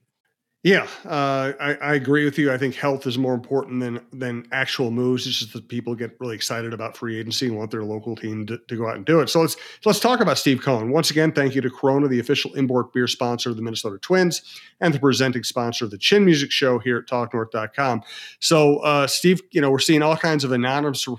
Yeah, 0.65 0.89
uh, 1.05 1.53
I, 1.61 1.75
I, 1.83 1.95
agree 1.95 2.25
with 2.25 2.39
you. 2.39 2.51
I 2.51 2.57
think 2.57 2.75
health 2.75 3.07
is 3.07 3.19
more 3.19 3.35
important 3.35 3.81
than 3.81 4.01
than 4.15 4.49
actual 4.51 4.91
moves. 4.91 5.27
It's 5.27 5.41
just 5.41 5.53
that 5.53 5.69
people 5.69 5.95
get 5.95 6.17
really 6.19 6.35
excited 6.35 6.73
about 6.73 6.97
free 6.97 7.21
agency 7.21 7.49
and 7.49 7.59
want 7.59 7.71
their 7.71 7.85
local 7.85 8.17
team 8.17 8.47
to, 8.47 8.57
to, 8.57 8.77
go 8.79 8.89
out 8.89 8.97
and 8.97 9.05
do 9.05 9.21
it. 9.21 9.29
So 9.29 9.43
let's 9.43 9.57
let's 9.85 10.01
talk 10.01 10.21
about 10.21 10.39
Steve 10.39 10.63
Cohen 10.63 10.91
once 10.91 11.11
again. 11.11 11.33
Thank 11.33 11.55
you 11.55 11.61
to 11.61 11.69
Corona, 11.69 12.09
the 12.09 12.19
official 12.19 12.55
import 12.55 12.95
beer 12.95 13.07
sponsor 13.07 13.51
of 13.51 13.57
the 13.57 13.63
Minnesota 13.63 13.99
Twins, 13.99 14.41
and 14.81 14.95
the 14.95 14.99
presenting 14.99 15.45
sponsor 15.45 15.85
of 15.85 15.91
the 15.91 15.99
Chin 15.99 16.25
Music 16.25 16.51
Show 16.51 16.79
here 16.79 16.97
at 16.97 17.07
TalkNorth.com. 17.09 18.03
So 18.41 18.79
uh, 18.79 19.07
Steve, 19.07 19.43
you 19.51 19.61
know 19.61 19.71
we're 19.71 19.81
seeing 19.81 20.01
all 20.01 20.17
kinds 20.17 20.45
of 20.45 20.53
anonymous 20.53 21.07
re- 21.07 21.19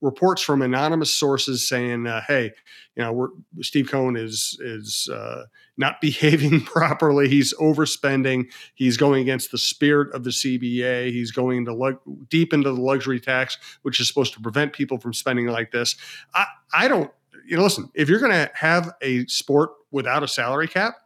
reports 0.00 0.40
from 0.40 0.62
anonymous 0.62 1.14
sources 1.14 1.68
saying, 1.68 2.06
uh, 2.06 2.22
"Hey, 2.26 2.54
you 2.98 3.04
know, 3.04 3.12
we're, 3.12 3.28
Steve 3.60 3.88
Cohen 3.88 4.16
is 4.16 4.58
is 4.60 5.08
uh, 5.10 5.44
not 5.76 6.00
behaving 6.00 6.62
properly. 6.62 7.28
He's 7.28 7.54
overspending. 7.54 8.52
He's 8.74 8.96
going 8.96 9.22
against 9.22 9.52
the 9.52 9.58
spirit 9.58 10.12
of 10.14 10.24
the 10.24 10.30
CBA. 10.30 11.12
He's 11.12 11.30
going 11.30 11.58
into 11.58 11.72
lu- 11.72 12.00
deep 12.28 12.52
into 12.52 12.72
the 12.72 12.80
luxury 12.80 13.20
tax, 13.20 13.56
which 13.82 14.00
is 14.00 14.08
supposed 14.08 14.34
to 14.34 14.40
prevent 14.40 14.72
people 14.72 14.98
from 14.98 15.14
spending 15.14 15.46
like 15.46 15.70
this. 15.70 15.96
I, 16.34 16.46
I 16.74 16.88
don't. 16.88 17.10
You 17.46 17.56
know, 17.56 17.62
listen. 17.62 17.88
If 17.94 18.08
you're 18.08 18.18
going 18.18 18.32
to 18.32 18.50
have 18.54 18.92
a 19.00 19.24
sport 19.26 19.70
without 19.92 20.24
a 20.24 20.28
salary 20.28 20.68
cap, 20.68 20.96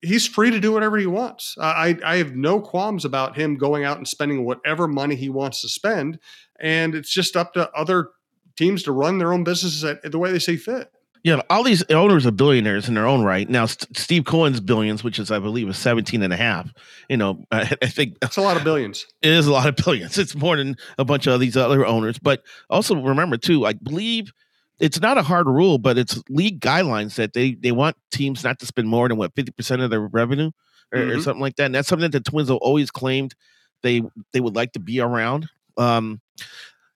he's 0.00 0.26
free 0.26 0.50
to 0.50 0.58
do 0.58 0.72
whatever 0.72 0.96
he 0.96 1.06
wants. 1.06 1.54
I, 1.60 1.98
I 2.02 2.16
have 2.16 2.34
no 2.34 2.60
qualms 2.60 3.04
about 3.04 3.36
him 3.36 3.56
going 3.56 3.84
out 3.84 3.98
and 3.98 4.08
spending 4.08 4.44
whatever 4.44 4.88
money 4.88 5.16
he 5.16 5.28
wants 5.28 5.60
to 5.60 5.68
spend, 5.68 6.18
and 6.58 6.94
it's 6.94 7.10
just 7.10 7.36
up 7.36 7.52
to 7.52 7.70
other 7.72 8.08
teams 8.56 8.82
to 8.84 8.92
run 8.92 9.18
their 9.18 9.34
own 9.34 9.44
businesses 9.44 9.82
the 10.02 10.18
way 10.18 10.32
they 10.32 10.38
see 10.38 10.56
fit 10.56 10.90
you 11.22 11.36
know, 11.36 11.42
all 11.50 11.62
these 11.62 11.82
owners 11.90 12.26
are 12.26 12.30
billionaires 12.30 12.88
in 12.88 12.94
their 12.94 13.06
own 13.06 13.22
right. 13.22 13.48
Now, 13.48 13.66
St- 13.66 13.96
Steve 13.96 14.24
Cohen's 14.24 14.60
billions, 14.60 15.04
which 15.04 15.18
is, 15.18 15.30
I 15.30 15.38
believe, 15.38 15.68
is 15.68 15.78
17 15.78 16.22
and 16.22 16.32
a 16.32 16.36
half. 16.36 16.72
You 17.08 17.18
know, 17.18 17.44
I, 17.50 17.76
I 17.82 17.86
think 17.86 18.18
that's 18.20 18.36
a 18.36 18.42
lot 18.42 18.56
of 18.56 18.64
billions. 18.64 19.06
It 19.22 19.32
is 19.32 19.46
a 19.46 19.52
lot 19.52 19.68
of 19.68 19.76
billions. 19.76 20.16
It's 20.16 20.34
more 20.34 20.56
than 20.56 20.76
a 20.96 21.04
bunch 21.04 21.26
of 21.26 21.40
these 21.40 21.56
other 21.56 21.84
owners. 21.84 22.18
But 22.18 22.42
also 22.70 22.96
remember, 22.96 23.36
too, 23.36 23.66
I 23.66 23.74
believe 23.74 24.32
it's 24.78 25.00
not 25.00 25.18
a 25.18 25.22
hard 25.22 25.46
rule, 25.46 25.76
but 25.76 25.98
it's 25.98 26.22
league 26.30 26.60
guidelines 26.60 27.16
that 27.16 27.34
they, 27.34 27.52
they 27.54 27.70
want 27.70 27.96
teams 28.10 28.42
not 28.42 28.58
to 28.60 28.66
spend 28.66 28.88
more 28.88 29.08
than 29.08 29.18
what, 29.18 29.34
50% 29.34 29.84
of 29.84 29.90
their 29.90 30.00
revenue 30.00 30.52
or, 30.90 30.98
mm-hmm. 30.98 31.18
or 31.18 31.20
something 31.20 31.42
like 31.42 31.56
that. 31.56 31.66
And 31.66 31.74
that's 31.74 31.88
something 31.88 32.10
that 32.10 32.24
the 32.24 32.30
Twins 32.30 32.48
have 32.48 32.58
always 32.58 32.90
claimed 32.90 33.34
they, 33.82 34.02
they 34.32 34.40
would 34.40 34.56
like 34.56 34.72
to 34.72 34.80
be 34.80 35.00
around. 35.00 35.48
Um, 35.76 36.22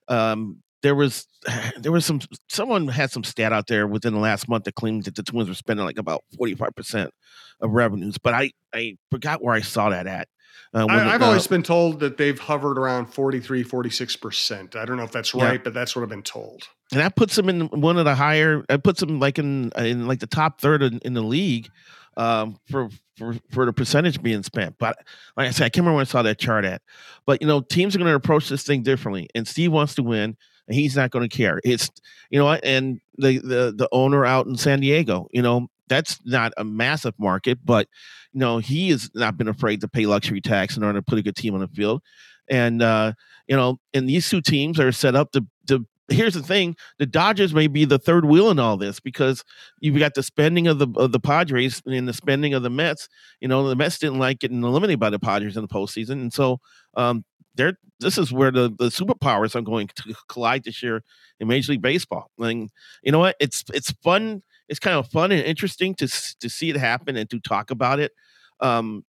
um, 0.07 0.63
there 0.85 0.95
was 0.95 1.27
there 1.77 1.91
was 1.91 2.05
some 2.05 2.21
someone 2.47 2.87
had 2.87 3.11
some 3.11 3.23
stat 3.23 3.51
out 3.51 3.67
there 3.67 3.87
within 3.87 4.13
the 4.13 4.19
last 4.19 4.47
month 4.47 4.65
that 4.65 4.75
claimed 4.75 5.05
that 5.05 5.15
the 5.15 5.23
Twins 5.23 5.49
were 5.49 5.55
spending 5.55 5.85
like 5.85 5.97
about 5.97 6.23
forty 6.37 6.53
five 6.53 6.75
percent 6.75 7.11
of 7.59 7.71
revenues, 7.71 8.17
but 8.17 8.33
I 8.33 8.51
I 8.73 8.97
forgot 9.11 9.43
where 9.43 9.55
I 9.55 9.61
saw 9.61 9.89
that 9.89 10.07
at. 10.07 10.27
Uh, 10.73 10.87
I, 10.89 10.99
have 10.99 11.21
uh, 11.21 11.25
always 11.25 11.47
been 11.47 11.63
told 11.63 11.99
that 12.01 12.17
they've 12.17 12.39
hovered 12.39 12.77
around 12.77 13.07
43, 13.07 13.63
46%. 13.63 14.75
I 14.75 14.83
don't 14.83 14.97
know 14.97 15.03
if 15.03 15.11
that's 15.11 15.33
right, 15.33 15.53
yeah. 15.53 15.57
but 15.63 15.73
that's 15.73 15.95
what 15.95 16.01
I've 16.01 16.09
been 16.09 16.23
told. 16.23 16.63
And 16.91 16.99
that 16.99 17.15
puts 17.15 17.35
them 17.35 17.49
in 17.49 17.67
one 17.67 17.97
of 17.97 18.05
the 18.05 18.15
higher, 18.15 18.63
it 18.69 18.83
puts 18.83 18.99
them 18.99 19.19
like 19.19 19.37
in, 19.37 19.71
in 19.77 20.07
like 20.07 20.19
the 20.19 20.27
top 20.27 20.59
third 20.59 20.81
in, 20.81 20.99
in 20.99 21.13
the 21.13 21.21
league 21.21 21.69
um, 22.17 22.57
for, 22.69 22.89
for, 23.17 23.35
for 23.51 23.65
the 23.65 23.73
percentage 23.73 24.21
being 24.21 24.43
spent. 24.43 24.75
But 24.77 24.97
like 25.37 25.47
I 25.47 25.51
said, 25.51 25.65
I 25.65 25.69
can't 25.69 25.83
remember 25.83 25.97
when 25.97 26.07
I 26.07 26.09
saw 26.09 26.23
that 26.23 26.39
chart 26.39 26.65
at, 26.65 26.81
but 27.25 27.41
you 27.41 27.47
know, 27.47 27.61
teams 27.61 27.95
are 27.95 27.99
going 27.99 28.09
to 28.09 28.15
approach 28.15 28.49
this 28.49 28.63
thing 28.63 28.81
differently 28.81 29.29
and 29.35 29.47
Steve 29.47 29.71
wants 29.71 29.95
to 29.95 30.03
win 30.03 30.35
he's 30.69 30.95
not 30.95 31.11
going 31.11 31.27
to 31.27 31.35
care. 31.35 31.59
It's 31.63 31.89
you 32.29 32.39
know, 32.39 32.51
and 32.51 32.99
the 33.17 33.39
the 33.39 33.73
the 33.75 33.89
owner 33.91 34.25
out 34.25 34.47
in 34.47 34.57
San 34.57 34.79
Diego, 34.79 35.27
you 35.31 35.41
know, 35.41 35.67
that's 35.87 36.19
not 36.25 36.53
a 36.57 36.63
massive 36.63 37.13
market, 37.17 37.59
but 37.63 37.87
you 38.33 38.39
know 38.39 38.57
he 38.59 38.89
has 38.89 39.09
not 39.13 39.37
been 39.37 39.47
afraid 39.47 39.81
to 39.81 39.87
pay 39.87 40.05
luxury 40.05 40.41
tax 40.41 40.77
in 40.77 40.83
order 40.83 40.99
to 40.99 41.03
put 41.03 41.19
a 41.19 41.23
good 41.23 41.35
team 41.35 41.53
on 41.53 41.61
the 41.61 41.67
field. 41.67 42.01
And 42.49 42.81
uh, 42.81 43.13
you 43.47 43.55
know, 43.55 43.79
and 43.93 44.07
these 44.09 44.29
two 44.29 44.41
teams 44.41 44.79
are 44.79 44.91
set 44.91 45.15
up 45.15 45.31
to 45.31 45.45
to 45.67 45.85
here's 46.07 46.35
the 46.35 46.43
thing 46.43 46.75
the 46.99 47.05
dodgers 47.05 47.53
may 47.53 47.67
be 47.67 47.85
the 47.85 47.97
third 47.97 48.25
wheel 48.25 48.51
in 48.51 48.59
all 48.59 48.77
this 48.77 48.99
because 48.99 49.43
you've 49.79 49.97
got 49.97 50.13
the 50.13 50.23
spending 50.23 50.67
of 50.67 50.77
the 50.79 50.87
of 50.97 51.11
the 51.11 51.19
padres 51.19 51.81
and 51.85 52.07
the 52.07 52.13
spending 52.13 52.53
of 52.53 52.63
the 52.63 52.69
mets 52.69 53.09
you 53.39 53.47
know 53.47 53.67
the 53.67 53.75
mets 53.75 53.97
didn't 53.97 54.19
like 54.19 54.39
getting 54.39 54.63
eliminated 54.63 54.99
by 54.99 55.09
the 55.09 55.19
padres 55.19 55.57
in 55.57 55.63
the 55.63 55.67
postseason 55.67 56.11
and 56.11 56.33
so 56.33 56.59
um 56.95 57.25
they're 57.55 57.77
this 57.99 58.17
is 58.17 58.31
where 58.31 58.51
the 58.51 58.69
the 58.77 58.85
superpowers 58.85 59.55
are 59.55 59.61
going 59.61 59.87
to 59.95 60.13
collide 60.29 60.63
this 60.63 60.83
year 60.83 61.03
in 61.39 61.47
major 61.47 61.71
league 61.71 61.81
baseball. 61.81 62.29
And 62.39 62.69
you 63.03 63.11
know 63.11 63.19
what? 63.19 63.35
It's 63.39 63.63
it's 63.73 63.91
fun 64.03 64.43
it's 64.67 64.79
kind 64.79 64.97
of 64.97 65.07
fun 65.09 65.31
and 65.31 65.41
interesting 65.43 65.95
to 65.95 66.07
to 66.39 66.49
see 66.49 66.69
it 66.69 66.77
happen 66.77 67.15
and 67.17 67.29
to 67.29 67.39
talk 67.39 67.71
about 67.71 67.99
it. 67.99 68.11
Um 68.59 69.05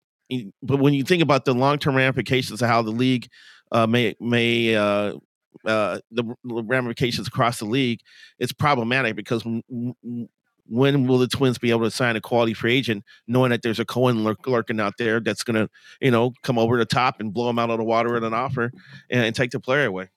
but 0.62 0.80
when 0.80 0.94
you 0.94 1.04
think 1.04 1.22
about 1.22 1.46
the 1.46 1.54
long-term 1.54 1.96
ramifications 1.96 2.62
of 2.62 2.68
how 2.68 2.82
the 2.82 2.92
league 2.92 3.28
uh, 3.72 3.86
may 3.88 4.16
may 4.20 4.76
uh, 4.76 5.14
uh, 5.66 6.00
the 6.12 6.36
ramifications 6.44 7.28
across 7.28 7.60
the 7.60 7.66
league, 7.66 8.00
it's 8.40 8.52
problematic 8.52 9.16
because 9.16 9.44
when 10.68 11.08
will 11.08 11.18
the 11.18 11.28
Twins 11.28 11.58
be 11.58 11.70
able 11.70 11.84
to 11.84 11.92
sign 11.92 12.16
a 12.16 12.22
quality 12.22 12.54
free 12.54 12.76
agent, 12.76 13.04
knowing 13.28 13.52
that 13.52 13.62
there's 13.62 13.80
a 13.80 13.86
Cohen 13.86 14.24
lurk, 14.24 14.48
lurking 14.48 14.80
out 14.80 14.94
there 14.98 15.20
that's 15.20 15.44
going 15.44 15.56
to, 15.56 15.70
you 16.02 16.12
know, 16.12 16.34
come 16.44 16.58
over 16.58 16.78
the 16.78 16.86
top 16.86 17.20
and 17.20 17.34
blow 17.34 17.48
them 17.48 17.60
out 17.60 17.70
of 17.70 17.78
the 17.78 17.84
water 17.84 18.16
at 18.16 18.24
an 18.24 18.34
offer 18.34 18.72
and, 19.10 19.24
and 19.24 19.36
take 19.36 19.52
the 19.52 19.60
player 19.60 19.86
away? 19.86 20.10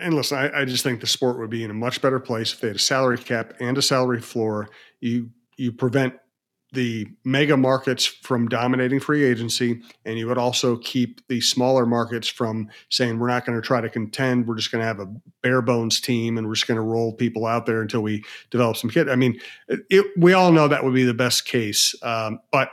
And 0.00 0.14
listen, 0.14 0.38
I, 0.38 0.62
I, 0.62 0.64
just 0.64 0.82
think 0.82 1.00
the 1.00 1.06
sport 1.06 1.38
would 1.38 1.50
be 1.50 1.62
in 1.62 1.70
a 1.70 1.74
much 1.74 2.02
better 2.02 2.18
place 2.18 2.52
if 2.52 2.60
they 2.60 2.68
had 2.68 2.76
a 2.76 2.80
salary 2.80 3.18
cap 3.18 3.54
and 3.60 3.78
a 3.78 3.82
salary 3.82 4.20
floor. 4.20 4.68
You 5.00 5.30
you 5.56 5.70
prevent 5.70 6.14
the 6.76 7.08
mega 7.24 7.56
markets 7.56 8.04
from 8.04 8.48
dominating 8.48 9.00
free 9.00 9.24
agency, 9.24 9.80
and 10.04 10.18
you 10.18 10.28
would 10.28 10.38
also 10.38 10.76
keep 10.76 11.26
the 11.28 11.40
smaller 11.40 11.86
markets 11.86 12.28
from 12.28 12.68
saying 12.90 13.18
we're 13.18 13.26
not 13.26 13.44
going 13.44 13.60
to 13.60 13.66
try 13.66 13.80
to 13.80 13.88
contend. 13.88 14.46
We're 14.46 14.56
just 14.56 14.70
going 14.70 14.82
to 14.82 14.86
have 14.86 15.00
a 15.00 15.06
bare 15.42 15.62
bones 15.62 16.00
team, 16.00 16.38
and 16.38 16.46
we're 16.46 16.54
just 16.54 16.68
going 16.68 16.76
to 16.76 16.82
roll 16.82 17.14
people 17.14 17.46
out 17.46 17.66
there 17.66 17.80
until 17.80 18.02
we 18.02 18.22
develop 18.50 18.76
some 18.76 18.90
kid. 18.90 19.08
I 19.08 19.16
mean, 19.16 19.40
it, 19.68 20.06
we 20.16 20.34
all 20.34 20.52
know 20.52 20.68
that 20.68 20.84
would 20.84 20.94
be 20.94 21.04
the 21.04 21.14
best 21.14 21.46
case, 21.46 21.94
um, 22.02 22.38
but 22.52 22.68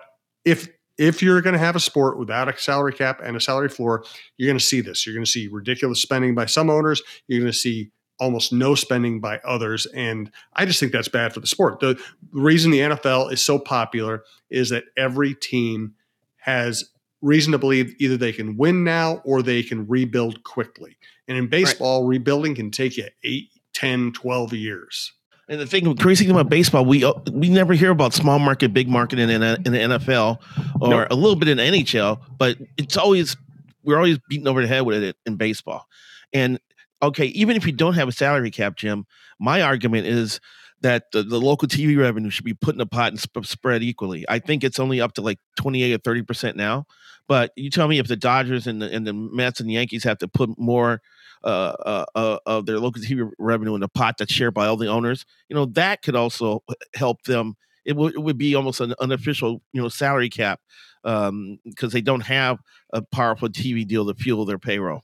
if 0.46 0.68
if 0.98 1.24
you're 1.24 1.42
going 1.42 1.54
to 1.54 1.60
have 1.60 1.76
a 1.76 1.80
sport 1.80 2.20
without 2.20 2.48
a 2.48 2.58
salary 2.58 2.94
cap 2.94 3.20
and 3.24 3.36
a 3.36 3.42
salary 3.42 3.70
floor, 3.70 4.04
you're 4.38 4.48
going 4.48 4.60
to 4.60 4.64
see 4.64 4.82
this. 4.82 5.06
You're 5.06 5.16
going 5.16 5.26
to 5.26 5.32
see 5.32 5.48
ridiculous 5.48 6.02
spending 6.02 6.36
by 6.36 6.46
some 6.46 6.70
owners. 6.70 7.02
You're 7.28 7.40
going 7.40 7.52
to 7.52 7.58
see 7.58 7.92
almost 8.24 8.54
no 8.54 8.74
spending 8.76 9.20
by 9.20 9.40
others. 9.40 9.86
And 9.88 10.32
I 10.54 10.66
just 10.66 10.80
think 10.80 10.92
that's 10.92 11.08
bad 11.08 11.34
for 11.34 11.40
the 11.40 11.48
sport. 11.48 11.80
The 11.80 12.02
reason 12.32 12.72
the 12.72 12.80
NFL 12.80 13.32
is 13.32 13.44
so 13.44 13.60
popular 13.60 14.24
is 14.50 14.70
that 14.70 14.86
every 14.98 15.36
team 15.36 15.94
has 16.38 16.90
reason 17.22 17.52
to 17.52 17.58
believe 17.58 17.96
either 18.00 18.18
they 18.18 18.32
can 18.34 18.58
win 18.58 18.84
now 18.84 19.22
or 19.24 19.42
they 19.42 19.64
can 19.64 19.88
rebuild 19.88 20.44
quickly. 20.44 20.98
And 21.28 21.38
in 21.38 21.48
baseball, 21.48 22.04
right. 22.04 22.10
rebuilding 22.10 22.56
can 22.56 22.72
take 22.72 22.98
you 22.98 23.08
8, 23.24 23.50
10, 23.74 24.12
12 24.14 24.54
years. 24.54 25.14
And 25.50 25.60
the 25.60 25.66
thing, 25.66 25.96
crazy 25.98 26.26
thing 26.26 26.34
about 26.34 26.50
baseball, 26.50 26.86
we 26.86 27.04
uh, 27.04 27.14
we 27.32 27.50
never 27.50 27.74
hear 27.74 27.92
about 27.92 28.14
small 28.14 28.40
market, 28.40 28.74
big 28.74 28.88
market 28.88 29.20
in, 29.20 29.30
in, 29.30 29.44
in 29.44 29.72
the 29.74 29.78
NFL 30.00 30.40
or 30.80 30.90
nope. 30.90 31.08
a 31.12 31.16
little 31.16 31.36
bit 31.36 31.50
in 31.50 31.58
NHL, 31.58 32.22
but 32.38 32.58
it's 32.78 32.96
always 32.96 33.36
we're 33.84 33.98
always 33.98 34.20
beaten 34.30 34.48
over 34.48 34.62
the 34.62 34.68
head 34.68 34.82
with 34.82 35.04
it 35.04 35.18
in 35.26 35.36
baseball. 35.36 35.88
And 36.32 36.60
okay, 37.04 37.26
even 37.28 37.56
if 37.58 37.66
you 37.66 37.74
don't 37.74 37.96
have 37.96 38.08
a 38.08 38.12
salary 38.14 38.52
cap, 38.52 38.76
Jim, 38.78 39.06
my 39.40 39.62
argument 39.62 40.08
is 40.08 40.40
that 40.82 41.06
the, 41.14 41.24
the 41.24 41.40
local 41.40 41.68
TV 41.68 41.98
revenue 41.98 42.30
should 42.30 42.46
be 42.46 42.54
put 42.54 42.76
in 42.76 42.82
a 42.82 42.86
pot 42.86 43.10
and 43.12 43.20
sp- 43.22 43.46
spread 43.46 43.84
equally. 43.84 44.26
I 44.30 44.40
think 44.40 44.64
it's 44.64 44.80
only 44.80 45.02
up 45.02 45.14
to 45.14 45.22
like 45.22 45.40
28 45.58 45.94
or 45.94 45.98
30 46.00 46.22
percent 46.24 46.58
now. 46.58 46.86
But 47.28 47.52
you 47.56 47.70
tell 47.70 47.88
me 47.88 48.00
if 48.00 48.08
the 48.08 48.18
Dodgers 48.18 48.68
and 48.68 48.82
the, 48.82 48.92
and 48.94 49.08
the 49.08 49.14
Mets 49.14 49.62
and 49.62 49.70
the 49.70 49.74
Yankees 49.76 50.04
have 50.04 50.18
to 50.20 50.28
put 50.28 50.50
more 50.60 51.02
uh, 51.44 51.48
uh, 51.86 52.06
uh, 52.16 52.38
of 52.46 52.66
their 52.66 52.80
local 52.80 53.02
TV 53.02 53.30
revenue 53.40 53.76
in 53.76 53.82
the 53.82 53.88
pot 53.88 54.16
that's 54.18 54.34
shared 54.34 54.54
by 54.54 54.66
all 54.68 54.78
the 54.78 54.88
owners, 54.88 55.26
you 55.50 55.56
know, 55.56 55.66
that 55.66 56.02
could 56.02 56.16
also 56.16 56.64
help 56.96 57.24
them. 57.24 57.56
It, 57.86 57.94
w- 57.94 58.14
it 58.14 58.20
would 58.20 58.38
be 58.38 58.56
almost 58.56 58.82
an 58.82 58.94
unofficial, 59.00 59.62
you 59.74 59.82
know, 59.82 59.90
salary 59.90 60.30
cap 60.30 60.60
because 61.04 61.30
um, 61.30 61.60
they 61.92 62.02
don't 62.02 62.22
have 62.22 62.60
a 62.94 63.02
powerful 63.02 63.50
TV 63.50 63.86
deal 63.88 64.06
to 64.08 64.14
fuel 64.16 64.46
their 64.46 64.60
payroll. 64.60 65.04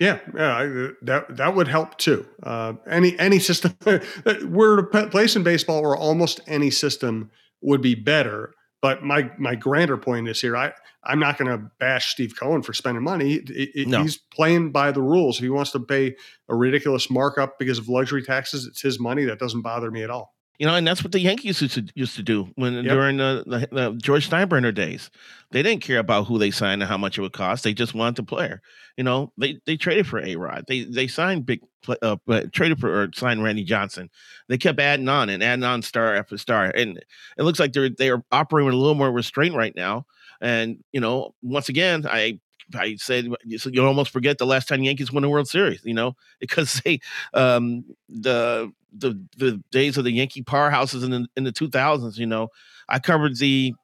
Yeah, 0.00 0.18
yeah, 0.34 0.56
I, 0.56 0.88
that 1.02 1.36
that 1.36 1.54
would 1.54 1.68
help 1.68 1.98
too. 1.98 2.26
Uh, 2.42 2.72
any 2.88 3.18
any 3.18 3.38
system 3.38 3.76
we're 4.44 4.78
a 4.78 5.08
place 5.10 5.36
in 5.36 5.42
baseball 5.42 5.82
where 5.82 5.94
almost 5.94 6.40
any 6.46 6.70
system 6.70 7.30
would 7.60 7.82
be 7.82 7.94
better. 7.94 8.54
But 8.80 9.04
my 9.04 9.30
my 9.38 9.54
grander 9.54 9.98
point 9.98 10.26
is 10.26 10.40
here. 10.40 10.56
I 10.56 10.72
I'm 11.04 11.18
not 11.18 11.38
going 11.38 11.50
to 11.50 11.70
bash 11.78 12.08
Steve 12.12 12.34
Cohen 12.38 12.62
for 12.62 12.72
spending 12.72 13.04
money. 13.04 13.34
It, 13.34 13.50
it, 13.74 13.88
no. 13.88 14.02
He's 14.02 14.16
playing 14.16 14.70
by 14.72 14.90
the 14.90 15.02
rules. 15.02 15.36
If 15.36 15.42
he 15.42 15.50
wants 15.50 15.70
to 15.72 15.80
pay 15.80 16.16
a 16.48 16.56
ridiculous 16.56 17.10
markup 17.10 17.58
because 17.58 17.78
of 17.78 17.88
luxury 17.88 18.22
taxes, 18.22 18.66
it's 18.66 18.82
his 18.82 18.98
money. 18.98 19.24
That 19.24 19.38
doesn't 19.38 19.62
bother 19.62 19.90
me 19.90 20.02
at 20.02 20.10
all. 20.10 20.34
You 20.60 20.66
know, 20.66 20.74
and 20.74 20.86
that's 20.86 21.02
what 21.02 21.12
the 21.12 21.20
Yankees 21.20 21.62
used 21.62 21.74
to, 21.76 21.86
used 21.94 22.16
to 22.16 22.22
do 22.22 22.50
when 22.56 22.74
yep. 22.74 22.84
during 22.84 23.16
the, 23.16 23.42
the, 23.46 23.68
the, 23.74 23.92
George 23.96 24.28
Steinbrenner 24.28 24.74
days. 24.74 25.10
They 25.52 25.62
didn't 25.62 25.80
care 25.80 25.98
about 25.98 26.26
who 26.26 26.38
they 26.38 26.50
signed 26.50 26.82
and 26.82 26.88
how 26.88 26.98
much 26.98 27.16
it 27.16 27.22
would 27.22 27.32
cost. 27.32 27.64
They 27.64 27.72
just 27.72 27.94
wanted 27.94 28.16
the 28.16 28.24
player. 28.24 28.60
You 28.98 29.04
know, 29.04 29.32
they 29.38 29.58
they 29.64 29.78
traded 29.78 30.06
for 30.06 30.18
A 30.18 30.36
Rod. 30.36 30.66
They 30.68 30.84
they 30.84 31.06
signed 31.06 31.46
big 31.46 31.62
uh, 32.02 32.16
traded 32.52 32.78
for 32.78 33.04
or 33.04 33.08
signed 33.14 33.42
Randy 33.42 33.64
Johnson. 33.64 34.10
They 34.48 34.58
kept 34.58 34.78
adding 34.78 35.08
on 35.08 35.30
and 35.30 35.42
adding 35.42 35.64
on 35.64 35.80
star 35.80 36.14
after 36.14 36.36
star, 36.36 36.66
and 36.66 36.98
it 37.38 37.42
looks 37.42 37.58
like 37.58 37.72
they're 37.72 37.88
they 37.88 38.10
are 38.10 38.22
operating 38.30 38.66
with 38.66 38.74
a 38.74 38.78
little 38.78 38.94
more 38.94 39.10
restraint 39.10 39.54
right 39.54 39.74
now. 39.74 40.04
And 40.42 40.84
you 40.92 41.00
know, 41.00 41.34
once 41.40 41.70
again, 41.70 42.04
I 42.06 42.38
I 42.74 42.96
said 42.96 43.28
you 43.44 43.86
almost 43.86 44.10
forget 44.10 44.38
the 44.38 44.46
last 44.46 44.68
time 44.68 44.82
Yankees 44.82 45.12
won 45.12 45.24
a 45.24 45.28
World 45.28 45.48
Series, 45.48 45.80
you 45.84 45.94
know, 45.94 46.16
because 46.40 46.80
they 46.84 47.00
um, 47.34 47.84
the 48.08 48.72
the 48.96 49.20
the 49.36 49.62
days 49.70 49.96
of 49.96 50.04
the 50.04 50.12
Yankee 50.12 50.42
powerhouses 50.42 51.04
in 51.04 51.10
the 51.10 51.26
in 51.36 51.44
the 51.44 51.52
2000s, 51.52 52.18
you 52.18 52.26
know, 52.26 52.48
I 52.88 52.98
covered 52.98 53.36
the 53.38 53.74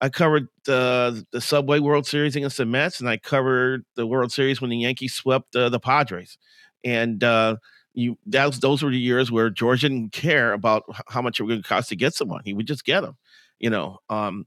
I 0.00 0.08
covered 0.08 0.48
the 0.64 1.26
the 1.32 1.40
Subway 1.40 1.78
World 1.78 2.06
Series 2.06 2.36
against 2.36 2.56
the 2.56 2.66
Mets, 2.66 3.00
and 3.00 3.08
I 3.08 3.18
covered 3.18 3.84
the 3.96 4.06
World 4.06 4.32
Series 4.32 4.60
when 4.60 4.70
the 4.70 4.78
Yankees 4.78 5.14
swept 5.14 5.54
uh, 5.54 5.68
the 5.68 5.80
Padres, 5.80 6.38
and 6.84 7.22
uh, 7.22 7.56
you 7.94 8.16
that 8.26 8.46
was, 8.46 8.60
those 8.60 8.82
were 8.82 8.90
the 8.90 8.98
years 8.98 9.30
where 9.30 9.50
George 9.50 9.82
didn't 9.82 10.12
care 10.12 10.52
about 10.54 10.84
how 11.08 11.20
much 11.22 11.38
it 11.38 11.42
was 11.42 11.50
going 11.52 11.62
to 11.62 11.68
cost 11.68 11.90
to 11.90 11.96
get 11.96 12.14
someone; 12.14 12.40
he 12.44 12.54
would 12.54 12.66
just 12.66 12.84
get 12.84 13.02
them, 13.02 13.16
you 13.58 13.68
know. 13.70 13.98
Um, 14.08 14.46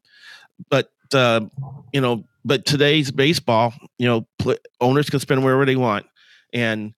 but 0.70 0.90
uh, 1.16 1.42
you 1.92 2.02
know, 2.02 2.24
but 2.46 2.66
today's 2.66 3.12
baseball, 3.12 3.74
you 3.98 4.08
know, 4.08 4.28
pl- 4.40 4.58
owners 4.82 5.10
can 5.10 5.20
spend 5.20 5.44
wherever 5.44 5.66
they 5.66 5.76
want, 5.76 6.06
and 6.54 6.94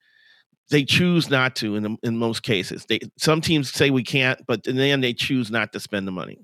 they 0.70 0.84
choose 0.84 1.30
not 1.30 1.56
to 1.58 1.76
in 1.76 1.98
in 2.04 2.18
most 2.18 2.44
cases. 2.44 2.86
They 2.88 3.00
some 3.18 3.42
teams 3.42 3.72
say 3.72 3.90
we 3.90 4.04
can't, 4.04 4.40
but 4.48 4.68
in 4.68 4.76
the 4.76 4.86
end, 4.86 5.04
they 5.04 5.14
choose 5.14 5.52
not 5.52 5.74
to 5.74 5.80
spend 5.80 6.08
the 6.08 6.12
money. 6.12 6.40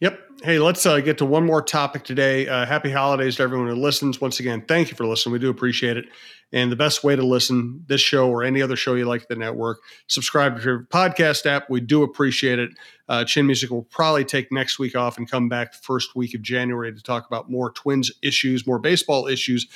Yep. 0.00 0.20
Hey, 0.42 0.58
let's 0.58 0.84
uh, 0.84 1.00
get 1.00 1.16
to 1.18 1.24
one 1.24 1.46
more 1.46 1.62
topic 1.62 2.04
today. 2.04 2.46
Uh, 2.46 2.66
happy 2.66 2.90
holidays 2.90 3.36
to 3.36 3.42
everyone 3.42 3.68
who 3.68 3.74
listens. 3.74 4.20
Once 4.20 4.38
again, 4.38 4.62
thank 4.68 4.90
you 4.90 4.94
for 4.94 5.06
listening. 5.06 5.32
We 5.32 5.38
do 5.38 5.48
appreciate 5.48 5.96
it. 5.96 6.04
And 6.52 6.70
the 6.70 6.76
best 6.76 7.02
way 7.02 7.16
to 7.16 7.22
listen 7.22 7.82
this 7.86 8.02
show 8.02 8.28
or 8.28 8.44
any 8.44 8.60
other 8.60 8.76
show 8.76 8.94
you 8.94 9.06
like 9.06 9.26
the 9.28 9.36
network, 9.36 9.78
subscribe 10.06 10.58
to 10.58 10.62
your 10.62 10.86
podcast 10.92 11.46
app. 11.46 11.70
We 11.70 11.80
do 11.80 12.02
appreciate 12.02 12.58
it. 12.58 12.72
Uh, 13.08 13.24
Chin 13.24 13.46
Music 13.46 13.70
will 13.70 13.84
probably 13.84 14.26
take 14.26 14.52
next 14.52 14.78
week 14.78 14.94
off 14.94 15.16
and 15.16 15.30
come 15.30 15.48
back 15.48 15.72
the 15.72 15.78
first 15.78 16.14
week 16.14 16.34
of 16.34 16.42
January 16.42 16.92
to 16.92 17.02
talk 17.02 17.26
about 17.26 17.50
more 17.50 17.72
Twins 17.72 18.12
issues, 18.22 18.66
more 18.66 18.78
baseball 18.78 19.26
issues. 19.26 19.66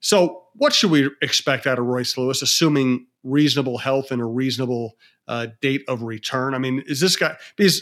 So, 0.00 0.44
what 0.54 0.72
should 0.72 0.90
we 0.90 1.10
expect 1.20 1.66
out 1.66 1.78
of 1.78 1.84
Royce 1.84 2.16
Lewis, 2.16 2.40
assuming 2.40 3.06
reasonable 3.24 3.76
health 3.76 4.10
and 4.10 4.22
a 4.22 4.26
reasonable 4.26 4.96
uh, 5.28 5.48
date 5.60 5.84
of 5.86 6.02
return? 6.02 6.54
I 6.54 6.58
mean, 6.58 6.82
is 6.86 7.00
this 7.00 7.14
guy 7.14 7.36
because 7.56 7.80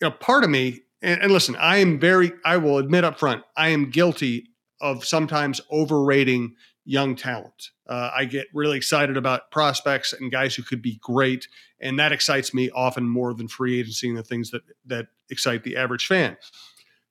you 0.00 0.08
know 0.08 0.10
part 0.12 0.44
of 0.44 0.50
me 0.50 0.82
and, 1.02 1.20
and 1.22 1.32
listen, 1.32 1.56
I 1.56 1.78
am 1.78 1.98
very, 1.98 2.32
I 2.44 2.56
will 2.56 2.78
admit 2.78 3.04
up 3.04 3.18
front, 3.18 3.42
I 3.56 3.68
am 3.68 3.90
guilty 3.90 4.48
of 4.80 5.04
sometimes 5.04 5.60
overrating 5.70 6.54
young 6.84 7.16
talent. 7.16 7.70
Uh, 7.88 8.10
I 8.14 8.24
get 8.26 8.46
really 8.52 8.76
excited 8.76 9.16
about 9.16 9.50
prospects 9.50 10.12
and 10.12 10.30
guys 10.30 10.54
who 10.54 10.62
could 10.62 10.82
be 10.82 10.98
great, 11.02 11.48
and 11.80 11.98
that 11.98 12.12
excites 12.12 12.52
me 12.52 12.70
often 12.70 13.08
more 13.08 13.34
than 13.34 13.48
free 13.48 13.80
agency 13.80 14.08
and 14.08 14.18
the 14.18 14.22
things 14.22 14.50
that 14.50 14.62
that 14.86 15.06
excite 15.30 15.64
the 15.64 15.76
average 15.76 16.06
fan. 16.06 16.36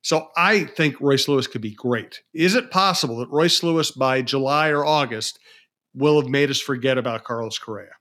So 0.02 0.28
I 0.36 0.64
think 0.64 1.00
Royce 1.00 1.28
Lewis 1.28 1.46
could 1.46 1.62
be 1.62 1.72
great. 1.72 2.22
Is 2.34 2.54
it 2.54 2.70
possible 2.70 3.16
that 3.18 3.30
Royce 3.30 3.62
Lewis 3.62 3.90
by 3.90 4.20
July 4.22 4.68
or 4.68 4.84
August 4.84 5.38
will 5.94 6.20
have 6.20 6.30
made 6.30 6.50
us 6.50 6.60
forget 6.60 6.98
about 6.98 7.24
Carlos 7.24 7.58
Correa? 7.58 7.92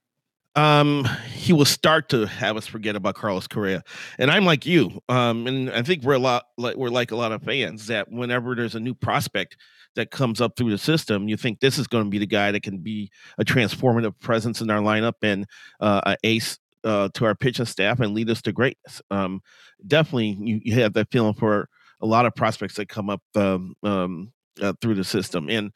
Um, 0.55 1.07
he 1.33 1.53
will 1.53 1.65
start 1.65 2.09
to 2.09 2.25
have 2.25 2.57
us 2.57 2.67
forget 2.67 2.95
about 2.95 3.15
Carlos 3.15 3.47
Correa. 3.47 3.83
And 4.19 4.29
I'm 4.29 4.45
like 4.45 4.65
you, 4.65 5.01
um, 5.09 5.47
and 5.47 5.69
I 5.71 5.81
think 5.81 6.03
we're 6.03 6.13
a 6.13 6.19
lot 6.19 6.45
like 6.57 6.75
we're 6.75 6.89
like 6.89 7.11
a 7.11 7.15
lot 7.15 7.31
of 7.31 7.43
fans 7.43 7.87
that 7.87 8.11
whenever 8.11 8.55
there's 8.55 8.75
a 8.75 8.79
new 8.79 8.93
prospect 8.93 9.57
that 9.95 10.11
comes 10.11 10.41
up 10.41 10.55
through 10.55 10.71
the 10.71 10.77
system, 10.77 11.27
you 11.27 11.37
think 11.37 11.59
this 11.59 11.77
is 11.77 11.87
going 11.87 12.05
to 12.05 12.09
be 12.09 12.19
the 12.19 12.27
guy 12.27 12.51
that 12.51 12.63
can 12.63 12.79
be 12.79 13.11
a 13.37 13.45
transformative 13.45 14.19
presence 14.19 14.61
in 14.61 14.69
our 14.69 14.81
lineup 14.81 15.13
and 15.21 15.45
uh, 15.79 16.01
a 16.05 16.17
ace 16.23 16.57
uh, 16.83 17.09
to 17.13 17.25
our 17.25 17.35
pitching 17.35 17.65
staff 17.65 17.99
and 17.99 18.13
lead 18.13 18.29
us 18.29 18.41
to 18.41 18.51
greatness. 18.51 19.01
Um, 19.09 19.41
definitely, 19.85 20.37
you, 20.39 20.59
you 20.63 20.81
have 20.81 20.93
that 20.93 21.11
feeling 21.11 21.33
for 21.33 21.69
a 22.01 22.05
lot 22.05 22.25
of 22.25 22.35
prospects 22.35 22.75
that 22.75 22.89
come 22.89 23.09
up 23.09 23.21
um, 23.35 23.75
um, 23.83 24.33
uh, 24.61 24.73
through 24.81 24.95
the 24.95 25.03
system. 25.03 25.49
And 25.49 25.71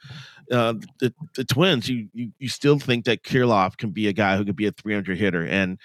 uh, 0.52 0.76
the, 1.00 1.14
the 1.36 1.44
Twins, 1.44 1.90
you, 1.90 2.08
you 2.14 2.32
you 2.40 2.48
still 2.50 2.80
think 2.80 3.06
that 3.06 3.24
Kirilloff 3.24 3.78
can 3.78 3.92
be 3.92 4.08
a 4.08 4.14
guy 4.14 4.38
who 4.38 4.46
could 4.46 4.56
be 4.56 4.68
a 4.68 4.72
300 4.72 5.18
hitter, 5.18 5.46
and 5.46 5.78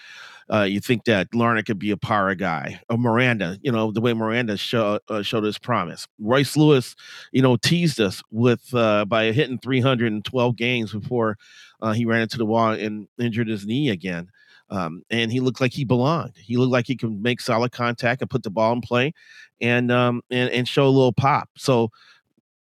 uh, 0.53 0.63
you 0.63 0.81
think 0.81 1.05
that 1.05 1.31
Larnach 1.33 1.67
could 1.67 1.79
be 1.79 1.91
a 1.91 1.97
power 1.97 2.35
guy, 2.35 2.81
or 2.89 2.99
Miranda, 2.99 3.59
you 3.63 3.73
know, 3.73 3.91
the 3.91 4.01
way 4.01 4.13
Miranda 4.13 4.57
show, 4.57 5.01
uh, 5.09 5.23
showed 5.23 5.45
his 5.45 5.59
promise. 5.59 6.07
Royce 6.21 6.57
Lewis, 6.57 6.95
you 7.33 7.43
know, 7.43 7.57
teased 7.57 8.01
us 8.01 8.23
with 8.31 8.73
uh, 8.75 9.05
by 9.05 9.33
hitting 9.33 9.59
312 9.59 10.57
games 10.57 10.93
before 10.93 11.39
uh, 11.81 11.93
he 11.93 12.05
ran 12.05 12.23
into 12.23 12.39
the 12.39 12.47
wall 12.47 12.73
and 12.73 13.09
injured 13.19 13.49
his 13.49 13.67
knee 13.67 13.89
again. 13.89 14.29
Um, 14.71 15.03
and 15.11 15.31
he 15.31 15.41
looked 15.41 15.61
like 15.61 15.73
he 15.73 15.85
belonged. 15.85 16.33
He 16.37 16.57
looked 16.57 16.73
like 16.73 16.87
he 16.87 16.97
could 16.97 17.21
make 17.21 17.41
solid 17.41 17.73
contact 17.73 18.23
and 18.23 18.31
put 18.31 18.43
the 18.43 18.51
ball 18.51 18.73
in 18.73 18.81
play, 18.81 19.13
and 19.61 19.93
um, 19.93 20.23
and 20.31 20.51
and 20.51 20.67
show 20.67 20.87
a 20.87 20.89
little 20.89 21.13
pop. 21.13 21.51
So 21.59 21.91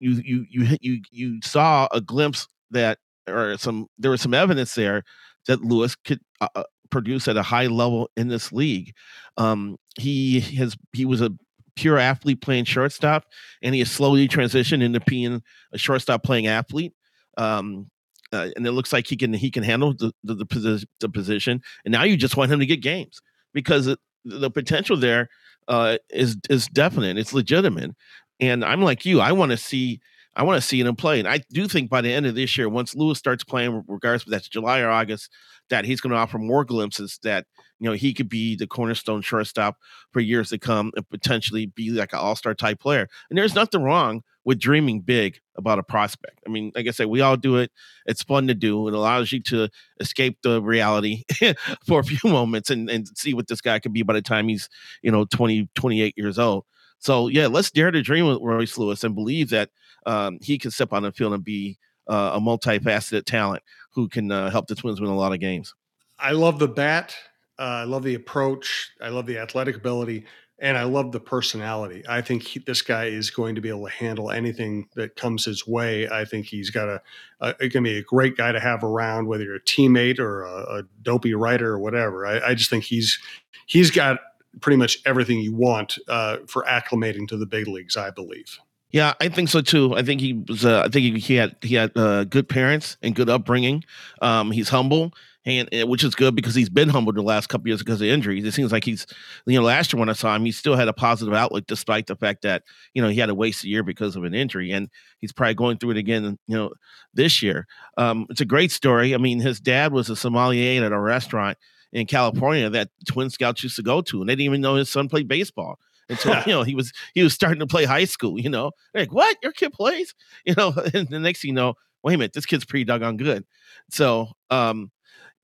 you 0.01 0.21
you 0.25 0.45
you 0.49 0.77
you 0.81 1.01
you 1.11 1.39
saw 1.43 1.87
a 1.91 2.01
glimpse 2.01 2.47
that 2.71 2.97
or 3.27 3.57
some 3.57 3.87
there 3.97 4.11
was 4.11 4.21
some 4.21 4.33
evidence 4.33 4.75
there 4.75 5.03
that 5.47 5.61
Lewis 5.61 5.95
could 5.95 6.19
uh, 6.41 6.47
uh, 6.55 6.63
produce 6.89 7.27
at 7.27 7.37
a 7.37 7.43
high 7.43 7.67
level 7.67 8.09
in 8.17 8.27
this 8.27 8.51
league. 8.51 8.93
Um, 9.37 9.77
he 9.97 10.39
has 10.57 10.75
he 10.93 11.05
was 11.05 11.21
a 11.21 11.31
pure 11.75 11.97
athlete 11.97 12.41
playing 12.41 12.65
shortstop, 12.65 13.25
and 13.61 13.73
he 13.73 13.79
has 13.79 13.91
slowly 13.91 14.27
transitioned 14.27 14.83
into 14.83 14.99
being 15.01 15.41
a 15.71 15.77
shortstop 15.77 16.23
playing 16.23 16.47
athlete. 16.47 16.93
Um, 17.37 17.89
uh, 18.33 18.49
and 18.55 18.65
it 18.65 18.71
looks 18.71 18.91
like 18.91 19.07
he 19.07 19.15
can 19.15 19.33
he 19.33 19.51
can 19.51 19.63
handle 19.63 19.93
the 19.93 20.11
the, 20.23 20.35
the, 20.35 20.85
the 20.99 21.09
position. 21.09 21.61
And 21.85 21.91
now 21.91 22.03
you 22.03 22.17
just 22.17 22.37
want 22.37 22.51
him 22.51 22.59
to 22.59 22.65
get 22.65 22.81
games 22.81 23.21
because 23.53 23.95
the 24.25 24.51
potential 24.51 24.97
there 24.97 25.29
uh, 25.67 25.97
is 26.09 26.37
is 26.49 26.67
definite. 26.67 27.17
It's 27.17 27.33
legitimate, 27.33 27.91
and 28.41 28.65
I'm 28.65 28.81
like 28.81 29.05
you. 29.05 29.21
I 29.21 29.31
want 29.31 29.51
to 29.51 29.57
see. 29.57 30.01
I 30.33 30.43
want 30.43 30.61
to 30.61 30.65
see 30.65 30.79
him 30.79 30.95
play. 30.95 31.19
And 31.19 31.27
I 31.27 31.39
do 31.51 31.67
think 31.67 31.89
by 31.89 31.99
the 31.99 32.11
end 32.11 32.25
of 32.25 32.35
this 32.35 32.57
year, 32.57 32.69
once 32.69 32.95
Lewis 32.95 33.19
starts 33.19 33.43
playing, 33.43 33.83
regardless 33.87 34.23
if 34.23 34.29
that's 34.29 34.47
July 34.47 34.79
or 34.79 34.89
August, 34.89 35.29
that 35.69 35.83
he's 35.83 35.99
going 35.99 36.11
to 36.11 36.17
offer 36.17 36.37
more 36.37 36.63
glimpses 36.63 37.19
that 37.23 37.45
you 37.79 37.89
know 37.89 37.93
he 37.95 38.13
could 38.13 38.29
be 38.29 38.55
the 38.55 38.65
cornerstone 38.65 39.21
shortstop 39.21 39.77
for 40.11 40.21
years 40.21 40.49
to 40.49 40.57
come 40.57 40.91
and 40.95 41.07
potentially 41.09 41.65
be 41.65 41.89
like 41.91 42.13
an 42.13 42.19
all-star 42.19 42.53
type 42.53 42.79
player. 42.79 43.07
And 43.29 43.37
there's 43.37 43.55
nothing 43.55 43.83
wrong 43.83 44.23
with 44.45 44.57
dreaming 44.59 45.01
big 45.01 45.39
about 45.55 45.79
a 45.79 45.83
prospect. 45.83 46.39
I 46.47 46.49
mean, 46.49 46.71
like 46.75 46.87
I 46.87 46.91
said, 46.91 47.07
we 47.07 47.21
all 47.21 47.37
do 47.37 47.57
it. 47.57 47.71
It's 48.05 48.23
fun 48.23 48.47
to 48.47 48.53
do. 48.55 48.87
It 48.87 48.93
allows 48.93 49.31
you 49.31 49.41
to 49.43 49.69
escape 49.99 50.39
the 50.43 50.61
reality 50.61 51.23
for 51.85 51.99
a 51.99 52.03
few 52.03 52.29
moments 52.31 52.69
and, 52.69 52.89
and 52.89 53.07
see 53.15 53.33
what 53.33 53.47
this 53.47 53.61
guy 53.61 53.79
could 53.79 53.93
be 53.93 54.01
by 54.01 54.13
the 54.13 54.21
time 54.21 54.47
he's, 54.47 54.67
you 55.03 55.11
know, 55.11 55.25
20, 55.25 55.69
28 55.75 56.13
years 56.17 56.39
old. 56.39 56.63
So 57.01 57.27
yeah, 57.27 57.47
let's 57.47 57.71
dare 57.71 57.91
to 57.91 58.01
dream 58.01 58.27
with 58.27 58.39
Royce 58.41 58.77
Lewis 58.77 59.03
and 59.03 59.15
believe 59.15 59.49
that 59.49 59.71
um, 60.05 60.37
he 60.41 60.57
can 60.57 60.71
step 60.71 60.93
on 60.93 61.03
the 61.03 61.11
field 61.11 61.33
and 61.33 61.43
be 61.43 61.77
uh, 62.07 62.31
a 62.35 62.39
multifaceted 62.39 63.25
talent 63.25 63.63
who 63.91 64.07
can 64.07 64.31
uh, 64.31 64.49
help 64.51 64.67
the 64.67 64.75
Twins 64.75 65.01
win 65.01 65.09
a 65.09 65.15
lot 65.15 65.33
of 65.33 65.39
games. 65.39 65.73
I 66.19 66.31
love 66.31 66.59
the 66.59 66.67
bat. 66.67 67.15
Uh, 67.59 67.63
I 67.63 67.83
love 67.85 68.03
the 68.03 68.13
approach. 68.13 68.91
I 69.01 69.09
love 69.09 69.25
the 69.25 69.39
athletic 69.39 69.75
ability, 69.75 70.25
and 70.59 70.77
I 70.77 70.83
love 70.83 71.11
the 71.11 71.19
personality. 71.19 72.03
I 72.07 72.21
think 72.21 72.43
he, 72.43 72.59
this 72.59 72.83
guy 72.83 73.05
is 73.05 73.31
going 73.31 73.55
to 73.55 73.61
be 73.61 73.69
able 73.69 73.85
to 73.85 73.91
handle 73.91 74.29
anything 74.29 74.87
that 74.95 75.15
comes 75.15 75.45
his 75.45 75.67
way. 75.67 76.07
I 76.07 76.23
think 76.25 76.45
he's 76.45 76.69
got 76.69 76.87
a, 76.87 77.01
a 77.39 77.53
going 77.53 77.71
to 77.71 77.81
be 77.81 77.97
a 77.97 78.03
great 78.03 78.37
guy 78.37 78.51
to 78.51 78.59
have 78.59 78.83
around, 78.83 79.27
whether 79.27 79.43
you're 79.43 79.55
a 79.55 79.61
teammate 79.61 80.19
or 80.19 80.43
a, 80.43 80.79
a 80.79 80.83
dopey 81.01 81.33
writer 81.33 81.71
or 81.71 81.79
whatever. 81.79 82.27
I, 82.27 82.49
I 82.49 82.53
just 82.53 82.69
think 82.69 82.83
he's 82.83 83.19
he's 83.65 83.89
got 83.89 84.19
pretty 84.59 84.77
much 84.77 84.99
everything 85.05 85.39
you 85.39 85.55
want 85.55 85.97
uh, 86.07 86.37
for 86.47 86.63
acclimating 86.63 87.27
to 87.29 87.37
the 87.37 87.45
big 87.45 87.67
leagues. 87.67 87.95
I 87.95 88.09
believe. 88.09 88.59
Yeah, 88.91 89.13
I 89.21 89.29
think 89.29 89.47
so 89.49 89.61
too. 89.61 89.95
I 89.95 90.03
think 90.03 90.19
he 90.19 90.33
was. 90.33 90.65
Uh, 90.65 90.83
I 90.85 90.89
think 90.89 91.17
he 91.17 91.35
had 91.35 91.55
he 91.61 91.75
had 91.75 91.91
uh, 91.95 92.25
good 92.25 92.49
parents 92.49 92.97
and 93.01 93.15
good 93.15 93.29
upbringing. 93.29 93.83
Um, 94.21 94.51
he's 94.51 94.67
humble, 94.67 95.13
and, 95.45 95.69
and, 95.71 95.89
which 95.89 96.03
is 96.03 96.13
good 96.13 96.35
because 96.35 96.55
he's 96.55 96.69
been 96.69 96.89
humbled 96.89 97.15
the 97.15 97.21
last 97.21 97.47
couple 97.47 97.69
years 97.69 97.79
because 97.79 98.01
of 98.01 98.07
injuries. 98.07 98.43
It 98.43 98.51
seems 98.51 98.73
like 98.73 98.83
he's, 98.83 99.07
you 99.45 99.57
know, 99.57 99.65
last 99.65 99.93
year 99.93 99.99
when 99.99 100.09
I 100.09 100.13
saw 100.13 100.35
him, 100.35 100.43
he 100.43 100.51
still 100.51 100.75
had 100.75 100.89
a 100.89 100.93
positive 100.93 101.33
outlook 101.33 101.67
despite 101.67 102.07
the 102.07 102.17
fact 102.17 102.41
that 102.41 102.63
you 102.93 103.01
know 103.01 103.07
he 103.07 103.19
had 103.19 103.29
a 103.29 103.51
year 103.63 103.81
because 103.81 104.17
of 104.17 104.25
an 104.25 104.33
injury, 104.33 104.71
and 104.71 104.89
he's 105.19 105.31
probably 105.31 105.53
going 105.53 105.77
through 105.77 105.91
it 105.91 105.97
again. 105.97 106.37
You 106.47 106.57
know, 106.57 106.71
this 107.13 107.41
year. 107.41 107.67
Um, 107.97 108.27
it's 108.29 108.41
a 108.41 108.45
great 108.45 108.71
story. 108.71 109.13
I 109.13 109.17
mean, 109.17 109.39
his 109.39 109.61
dad 109.61 109.93
was 109.93 110.09
a 110.09 110.17
sommelier 110.17 110.83
at 110.83 110.91
a 110.91 110.99
restaurant 110.99 111.57
in 111.93 112.05
California 112.07 112.69
that 112.69 112.89
Twin 113.07 113.29
Scouts 113.29 113.63
used 113.63 113.75
to 113.75 113.83
go 113.83 114.01
to, 114.01 114.21
and 114.21 114.29
they 114.29 114.33
didn't 114.33 114.45
even 114.45 114.61
know 114.61 114.75
his 114.75 114.89
son 114.89 115.09
played 115.09 115.27
baseball 115.27 115.79
until 116.09 116.35
you 116.45 116.53
know 116.53 116.63
he 116.63 116.75
was 116.75 116.91
he 117.13 117.23
was 117.23 117.33
starting 117.33 117.59
to 117.59 117.67
play 117.67 117.85
high 117.85 118.05
school. 118.05 118.39
You 118.39 118.49
know, 118.49 118.71
They're 118.93 119.03
like 119.03 119.13
what 119.13 119.37
your 119.41 119.51
kid 119.51 119.73
plays? 119.73 120.13
You 120.45 120.55
know, 120.57 120.73
and 120.93 121.07
the 121.07 121.19
next 121.19 121.41
thing 121.41 121.49
you 121.49 121.55
know, 121.55 121.75
wait 122.03 122.15
a 122.15 122.17
minute, 122.17 122.33
this 122.33 122.45
kid's 122.45 122.65
pretty 122.65 122.83
doggone 122.85 123.17
good. 123.17 123.45
So, 123.91 124.29
um, 124.49 124.91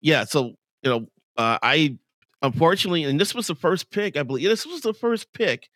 yeah, 0.02 0.24
so 0.24 0.54
you 0.82 0.90
know, 0.90 1.08
uh, 1.38 1.60
I 1.62 1.98
unfortunately, 2.42 3.04
and 3.04 3.20
this 3.20 3.36
was 3.36 3.48
the 3.48 3.56
first 3.56 3.92
pick, 3.92 4.18
I 4.18 4.24
believe. 4.24 4.50
This 4.50 4.66
was 4.66 4.82
the 4.82 4.94
first 4.94 5.32
pick 5.34 5.70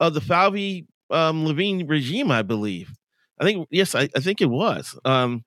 of 0.00 0.14
the 0.14 0.20
Falvey 0.20 0.86
um, 1.10 1.44
Levine 1.44 1.86
regime, 1.86 2.30
I 2.30 2.42
believe. 2.42 2.92
I 3.40 3.44
think 3.44 3.68
yes, 3.70 3.94
I, 3.94 4.08
I 4.16 4.20
think 4.20 4.40
it 4.40 4.50
was. 4.50 4.98
Um, 5.04 5.44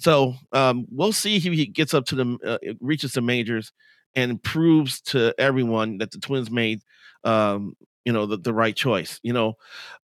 so 0.00 0.34
um, 0.52 0.86
we'll 0.90 1.12
see 1.12 1.36
if 1.36 1.42
he 1.44 1.66
gets 1.66 1.94
up 1.94 2.06
to 2.06 2.14
the 2.14 2.38
uh, 2.44 2.72
reaches 2.80 3.12
the 3.12 3.20
majors 3.20 3.72
and 4.16 4.42
proves 4.42 5.00
to 5.02 5.34
everyone 5.38 5.98
that 5.98 6.10
the 6.10 6.18
Twins 6.18 6.50
made 6.50 6.80
um, 7.24 7.76
you 8.04 8.12
know 8.12 8.26
the, 8.26 8.36
the 8.38 8.52
right 8.52 8.74
choice 8.74 9.20
you 9.22 9.32
know? 9.32 9.54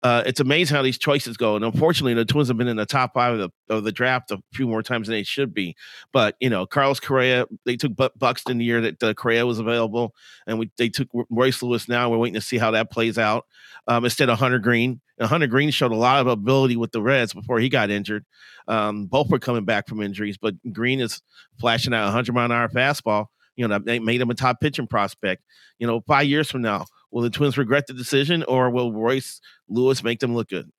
Uh, 0.02 0.22
it's 0.26 0.40
amazing 0.40 0.76
how 0.76 0.82
these 0.82 0.98
choices 0.98 1.36
go 1.36 1.56
and 1.56 1.64
unfortunately 1.64 2.14
the 2.14 2.24
twins 2.24 2.48
have 2.48 2.56
been 2.56 2.68
in 2.68 2.76
the 2.76 2.86
top 2.86 3.14
five 3.14 3.38
of 3.38 3.38
the, 3.38 3.74
of 3.74 3.84
the 3.84 3.92
draft 3.92 4.30
a 4.30 4.38
few 4.52 4.66
more 4.66 4.82
times 4.82 5.08
than 5.08 5.14
they 5.16 5.22
should 5.22 5.54
be. 5.54 5.74
But 6.12 6.36
you 6.40 6.50
know 6.50 6.66
carlos 6.66 7.00
correa 7.00 7.46
they 7.64 7.76
took 7.76 7.92
buxton 8.16 8.58
the 8.58 8.64
year 8.64 8.80
that 8.82 9.02
uh, 9.02 9.14
correa 9.14 9.46
was 9.46 9.58
available 9.58 10.14
and 10.46 10.58
we 10.58 10.70
they 10.76 10.88
took 10.88 11.08
royce 11.30 11.62
lewis 11.62 11.88
now 11.88 12.10
we're 12.10 12.18
waiting 12.18 12.34
to 12.34 12.40
see 12.40 12.58
how 12.58 12.70
that 12.72 12.90
plays 12.90 13.18
out 13.18 13.46
um, 13.88 14.04
instead 14.04 14.28
of 14.28 14.38
hunter 14.38 14.58
greene 14.58 15.00
and 15.18 15.28
hunter 15.28 15.46
Greene 15.46 15.70
showed 15.70 15.92
a 15.92 15.96
lot 15.96 16.20
of 16.20 16.26
ability 16.26 16.76
with 16.76 16.92
the 16.92 17.02
reds 17.02 17.32
before 17.32 17.58
he 17.58 17.68
got 17.68 17.90
injured 17.90 18.24
um, 18.68 19.06
both 19.06 19.30
were 19.30 19.38
coming 19.38 19.64
back 19.64 19.88
from 19.88 20.02
injuries 20.02 20.38
but 20.38 20.54
Greene 20.72 21.00
is 21.00 21.22
flashing 21.58 21.94
out 21.94 22.02
a 22.02 22.06
100 22.06 22.34
mile 22.34 22.46
an 22.46 22.52
hour 22.52 22.68
fastball 22.68 23.26
you 23.56 23.66
know, 23.66 23.78
that 23.78 24.02
made 24.02 24.20
him 24.20 24.30
a 24.30 24.34
top 24.34 24.60
pitching 24.60 24.86
prospect. 24.86 25.42
You 25.78 25.86
know, 25.86 26.00
five 26.06 26.26
years 26.26 26.50
from 26.50 26.62
now, 26.62 26.86
will 27.10 27.22
the 27.22 27.30
Twins 27.30 27.58
regret 27.58 27.86
the 27.86 27.94
decision, 27.94 28.44
or 28.44 28.70
will 28.70 28.92
Royce 28.92 29.40
Lewis 29.68 30.04
make 30.04 30.20
them 30.20 30.34
look 30.34 30.50
good? 30.50 30.70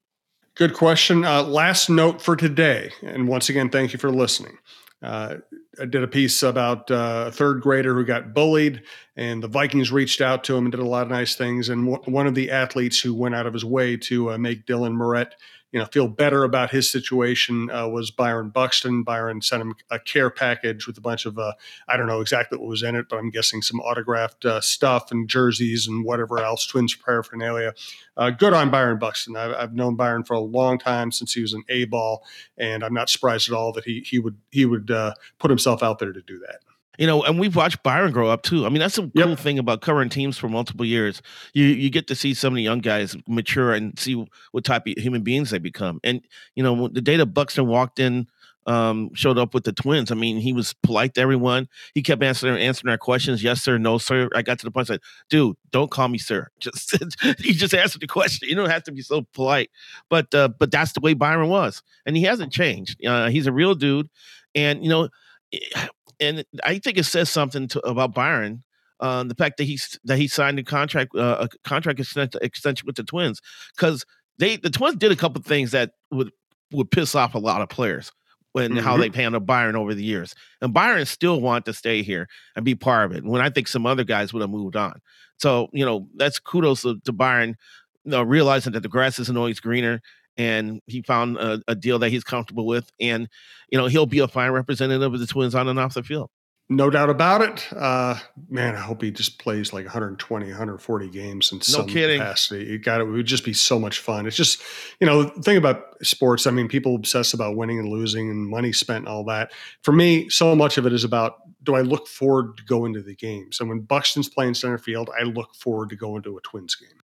Good 0.55 0.73
question. 0.73 1.25
Uh, 1.25 1.43
last 1.43 1.89
note 1.89 2.21
for 2.21 2.35
today, 2.35 2.91
and 3.03 3.27
once 3.27 3.49
again, 3.49 3.69
thank 3.69 3.93
you 3.93 3.99
for 3.99 4.11
listening. 4.11 4.57
Uh, 5.01 5.35
I 5.79 5.85
did 5.85 6.03
a 6.03 6.07
piece 6.07 6.41
about 6.41 6.89
uh, 6.89 7.25
a 7.27 7.31
third 7.31 7.61
grader 7.61 7.93
who 7.93 8.03
got 8.03 8.33
bullied, 8.33 8.81
and 9.15 9.43
the 9.43 9.47
Vikings 9.47 9.91
reached 9.91 10.21
out 10.21 10.43
to 10.45 10.55
him 10.55 10.65
and 10.65 10.71
did 10.71 10.81
a 10.81 10.85
lot 10.85 11.03
of 11.03 11.11
nice 11.11 11.35
things. 11.35 11.69
And 11.69 11.91
w- 11.91 12.11
one 12.11 12.25
of 12.25 12.33
the 12.33 12.49
athletes 12.49 12.99
who 12.99 13.13
went 13.13 13.35
out 13.35 13.45
of 13.45 13.53
his 13.53 13.63
way 13.63 13.95
to 13.97 14.31
uh, 14.31 14.37
make 14.37 14.65
Dylan 14.65 14.93
Moret 14.93 15.35
you 15.71 15.79
know 15.79 15.85
feel 15.85 16.07
better 16.07 16.43
about 16.43 16.71
his 16.71 16.89
situation 16.89 17.69
uh, 17.69 17.87
was 17.87 18.11
Byron 18.11 18.49
Buxton. 18.49 19.03
Byron 19.03 19.41
sent 19.41 19.61
him 19.61 19.75
a 19.89 19.99
care 19.99 20.29
package 20.29 20.87
with 20.87 20.97
a 20.97 21.01
bunch 21.01 21.25
of 21.25 21.37
uh, 21.37 21.53
I 21.87 21.97
don't 21.97 22.07
know 22.07 22.21
exactly 22.21 22.57
what 22.57 22.67
was 22.67 22.83
in 22.83 22.95
it, 22.95 23.09
but 23.09 23.17
I'm 23.17 23.29
guessing 23.29 23.61
some 23.61 23.79
autographed 23.81 24.45
uh, 24.45 24.61
stuff 24.61 25.11
and 25.11 25.27
jerseys 25.27 25.87
and 25.87 26.05
whatever 26.05 26.39
else, 26.39 26.65
Twins 26.65 26.95
paraphernalia. 26.95 27.73
Uh, 28.15 28.29
good 28.29 28.53
on 28.53 28.71
Byron 28.71 28.97
Buxton. 28.97 29.35
I've, 29.35 29.51
I've, 29.51 29.73
known 29.73 29.95
Byron 29.95 30.23
for 30.23 30.33
a 30.33 30.39
long 30.39 30.79
time 30.79 31.11
since 31.11 31.33
he 31.33 31.41
was 31.41 31.53
an 31.53 31.63
A 31.69 31.85
ball, 31.85 32.23
and 32.57 32.83
I'm 32.83 32.93
not 32.93 33.09
surprised 33.09 33.49
at 33.49 33.55
all 33.55 33.73
that 33.73 33.83
he 33.83 33.99
he 33.99 34.19
would 34.19 34.37
he 34.51 34.65
would 34.65 34.89
uh, 34.89 35.13
put 35.37 35.51
himself 35.51 35.83
out 35.83 35.99
there 35.99 36.13
to 36.13 36.21
do 36.21 36.39
that 36.39 36.61
you 36.97 37.07
know, 37.07 37.23
and 37.23 37.39
we've 37.39 37.55
watched 37.55 37.83
Byron 37.83 38.11
grow 38.11 38.29
up 38.29 38.43
too. 38.43 38.65
I 38.65 38.69
mean, 38.69 38.79
that's 38.79 38.97
a 38.97 39.09
yep. 39.13 39.25
cool 39.25 39.35
thing 39.35 39.59
about 39.59 39.81
covering 39.81 40.09
teams 40.09 40.37
for 40.37 40.49
multiple 40.49 40.85
years. 40.85 41.21
You 41.53 41.65
you 41.65 41.89
get 41.89 42.07
to 42.07 42.15
see 42.15 42.33
some 42.33 42.53
of 42.53 42.55
the 42.55 42.63
young 42.63 42.79
guys 42.79 43.15
mature 43.27 43.73
and 43.73 43.97
see 43.99 44.25
what 44.51 44.63
type 44.63 44.87
of 44.87 44.93
human 44.97 45.21
beings 45.21 45.51
they 45.51 45.59
become. 45.59 45.99
And 46.03 46.21
you 46.55 46.63
know, 46.63 46.87
the 46.87 47.01
day 47.01 47.17
that 47.17 47.27
Buxton 47.27 47.67
walked 47.67 47.99
in, 47.99 48.27
um, 48.67 49.11
showed 49.13 49.37
up 49.37 49.53
with 49.53 49.63
the 49.63 49.71
twins. 49.71 50.11
I 50.11 50.15
mean, 50.15 50.37
he 50.37 50.51
was 50.51 50.73
polite 50.83 51.13
to 51.13 51.21
everyone. 51.21 51.69
He 51.93 52.03
kept 52.03 52.21
answering 52.21 52.61
answering 52.61 52.91
our 52.91 52.97
questions. 52.97 53.41
Yes, 53.41 53.61
sir. 53.61 53.77
No, 53.77 53.97
sir. 53.97 54.29
I 54.35 54.41
got 54.41 54.59
to 54.59 54.65
the 54.65 54.71
point. 54.71 54.89
I 54.89 54.93
said, 54.95 55.01
dude, 55.29 55.55
don't 55.71 55.89
call 55.89 56.09
me 56.09 56.17
sir. 56.17 56.49
Just 56.59 56.95
he 57.39 57.53
just 57.53 57.73
answered 57.73 58.01
the 58.01 58.07
question. 58.07 58.49
You 58.49 58.55
don't 58.55 58.69
have 58.69 58.83
to 58.83 58.91
be 58.91 59.01
so 59.01 59.25
polite. 59.33 59.71
But 60.09 60.33
uh, 60.35 60.49
but 60.49 60.69
that's 60.69 60.91
the 60.91 60.99
way 60.99 61.13
Byron 61.13 61.49
was, 61.49 61.81
and 62.05 62.17
he 62.17 62.23
hasn't 62.23 62.51
changed. 62.51 63.03
Uh, 63.05 63.29
he's 63.29 63.47
a 63.47 63.53
real 63.53 63.73
dude, 63.73 64.09
and 64.53 64.83
you 64.83 64.89
know 64.89 65.09
eh, 65.53 65.87
and 66.19 66.43
I 66.63 66.79
think 66.79 66.97
it 66.97 67.03
says 67.03 67.29
something 67.29 67.67
to, 67.69 67.79
about 67.87 68.13
Byron. 68.13 68.63
Um, 68.99 69.27
the 69.27 69.35
fact 69.35 69.57
that 69.57 69.65
he's 69.65 69.99
that 70.05 70.17
he 70.17 70.27
signed 70.27 70.57
a 70.57 70.63
contract 70.63 71.15
uh, 71.15 71.47
a 71.47 71.49
contract 71.63 71.99
extension 71.99 72.85
with 72.85 72.95
the 72.95 73.03
Twins 73.03 73.41
because 73.75 74.03
they 74.39 74.57
the 74.57 74.71
Twins 74.71 74.95
did 74.95 75.11
a 75.11 75.15
couple 75.15 75.41
things 75.43 75.71
that 75.71 75.91
would 76.11 76.31
would 76.71 76.89
piss 76.89 77.13
off 77.13 77.35
a 77.35 77.39
lot 77.39 77.61
of 77.61 77.69
players. 77.69 78.11
and 78.55 78.73
mm-hmm. 78.73 78.83
how 78.83 78.97
they've 78.97 79.13
handled 79.13 79.45
Byron 79.45 79.75
over 79.75 79.93
the 79.93 80.03
years. 80.03 80.33
And 80.61 80.73
Byron 80.73 81.05
still 81.05 81.39
want 81.39 81.65
to 81.65 81.73
stay 81.73 82.01
here 82.01 82.27
and 82.55 82.65
be 82.65 82.73
part 82.73 83.11
of 83.11 83.15
it. 83.15 83.23
When 83.23 83.39
I 83.39 83.51
think 83.51 83.67
some 83.67 83.85
other 83.85 84.03
guys 84.03 84.33
would 84.33 84.41
have 84.41 84.49
moved 84.49 84.75
on. 84.75 84.99
So, 85.37 85.69
you 85.73 85.85
know, 85.85 86.07
that's 86.15 86.39
kudos 86.39 86.81
to, 86.81 86.99
to 87.05 87.11
Byron, 87.11 87.55
you 88.03 88.11
know, 88.11 88.23
realizing 88.23 88.73
that 88.73 88.81
the 88.81 88.89
grass 88.89 89.19
isn't 89.19 89.37
always 89.37 89.59
greener 89.59 90.01
and 90.37 90.81
he 90.85 91.01
found 91.01 91.37
a, 91.37 91.61
a, 91.67 91.75
deal 91.75 91.99
that 91.99 92.09
he's 92.09 92.23
comfortable 92.23 92.65
with. 92.65 92.91
And, 92.99 93.27
you 93.69 93.77
know, 93.77 93.87
he'll 93.87 94.05
be 94.05 94.19
a 94.19 94.27
fine 94.27 94.51
representative 94.51 95.13
of 95.13 95.19
the 95.19 95.27
Twins 95.27 95.55
on 95.55 95.67
and 95.67 95.79
off 95.79 95.95
the 95.95 96.03
field. 96.03 96.29
No 96.69 96.89
doubt 96.89 97.09
about 97.09 97.41
it. 97.41 97.65
Uh, 97.73 98.15
man, 98.49 98.75
I 98.75 98.79
hope 98.79 99.01
he 99.01 99.09
just 99.09 99.39
plays 99.39 99.71
like 99.71 99.85
120, 99.85 100.47
140 100.47 101.09
games 101.09 101.51
in 101.53 101.59
no 101.59 101.61
some 101.61 101.87
kidding. 101.87 102.19
capacity. 102.19 102.73
It 102.73 102.79
got 102.79 102.99
it 102.99 103.05
would 103.05 103.25
just 103.25 103.45
be 103.45 103.53
so 103.53 103.79
much 103.79 103.99
fun. 103.99 104.27
It's 104.27 104.35
just, 104.35 104.61
you 104.99 105.07
know, 105.07 105.23
the 105.23 105.41
thing 105.43 105.55
about 105.55 105.85
sports. 106.05 106.45
I 106.45 106.51
mean, 106.51 106.67
people 106.67 106.93
obsess 106.95 107.33
about 107.33 107.55
winning 107.55 107.79
and 107.79 107.87
losing 107.87 108.29
and 108.29 108.49
money 108.49 108.73
spent 108.73 108.99
and 108.99 109.07
all 109.07 109.23
that. 109.25 109.53
For 109.83 109.93
me, 109.93 110.27
so 110.27 110.53
much 110.57 110.77
of 110.77 110.85
it 110.85 110.91
is 110.91 111.05
about 111.05 111.37
do 111.63 111.75
I 111.75 111.81
look 111.81 112.05
forward 112.05 112.57
to 112.57 112.63
going 112.65 112.93
to 112.95 113.01
the 113.01 113.15
games? 113.15 113.61
And 113.61 113.69
when 113.69 113.79
Buxton's 113.79 114.27
playing 114.27 114.55
center 114.55 114.77
field, 114.77 115.09
I 115.17 115.23
look 115.23 115.55
forward 115.55 115.89
to 115.91 115.95
going 115.95 116.21
to 116.23 116.37
a 116.37 116.41
Twins 116.41 116.75
game. 116.75 117.01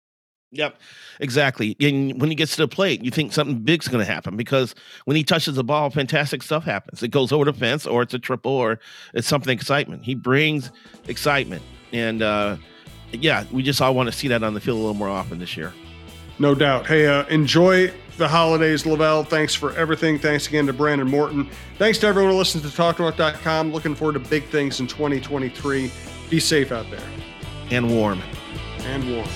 Yep, 0.52 0.80
exactly. 1.20 1.76
And 1.80 2.20
when 2.22 2.30
he 2.30 2.36
gets 2.36 2.56
to 2.56 2.62
the 2.62 2.68
plate, 2.68 3.04
you 3.04 3.12
think 3.12 3.34
something 3.34 3.60
big's 3.60 3.88
going 3.88 4.06
to 4.06 4.12
happen 4.12 4.38
because 4.38 4.76
when 5.06 5.18
he 5.18 5.24
touches 5.24 5.56
the 5.56 5.64
ball, 5.64 5.90
fantastic 5.90 6.42
stuff 6.42 6.64
happens. 6.64 7.04
It 7.04 7.10
goes 7.10 7.32
over 7.32 7.46
the 7.46 7.54
fence, 7.54 7.86
or 7.86 8.02
it's 8.02 8.14
a 8.14 8.20
triple, 8.20 8.54
or 8.54 8.80
it's 9.14 9.28
something 9.28 9.54
excitement. 9.54 10.04
He 10.04 10.16
brings 10.16 10.72
excitement, 11.08 11.64
and 11.92 12.22
uh, 12.22 12.58
yeah, 13.12 13.44
we 13.52 13.62
just 13.62 13.82
all 13.82 13.94
want 13.94 14.08
to 14.08 14.18
see 14.18 14.30
that 14.30 14.42
on 14.42 14.54
the 14.54 14.62
field 14.62 14.78
a 14.78 14.80
little 14.80 14.94
more 14.94 15.10
often 15.10 15.40
this 15.40 15.58
year. 15.58 15.74
No 16.40 16.56
doubt. 16.56 16.86
Hey, 16.86 17.08
uh, 17.08 17.26
enjoy 17.28 17.92
the 18.18 18.28
holidays, 18.28 18.86
Lavelle. 18.86 19.24
Thanks 19.24 19.56
for 19.56 19.76
everything. 19.76 20.20
Thanks 20.20 20.48
again 20.48 20.68
to 20.68 20.74
Brandon 20.74 21.10
Morton. 21.10 21.50
Thanks 21.78 21.98
to 22.00 22.08
everyone 22.08 22.32
who 22.32 22.38
listens 22.38 22.64
to 22.64 22.70
TalkNorth.com. 22.70 23.74
Looking 23.74 23.96
forward 23.96 24.14
to 24.14 24.20
big 24.20 24.46
things 24.46 24.80
in 24.80 24.88
2023. 24.88 25.92
Be 26.30 26.40
safe 26.40 26.72
out 26.72 26.90
there. 26.92 27.02
And 27.72 27.90
warm. 27.90 28.22
And 28.84 29.16
warm. 29.16 29.28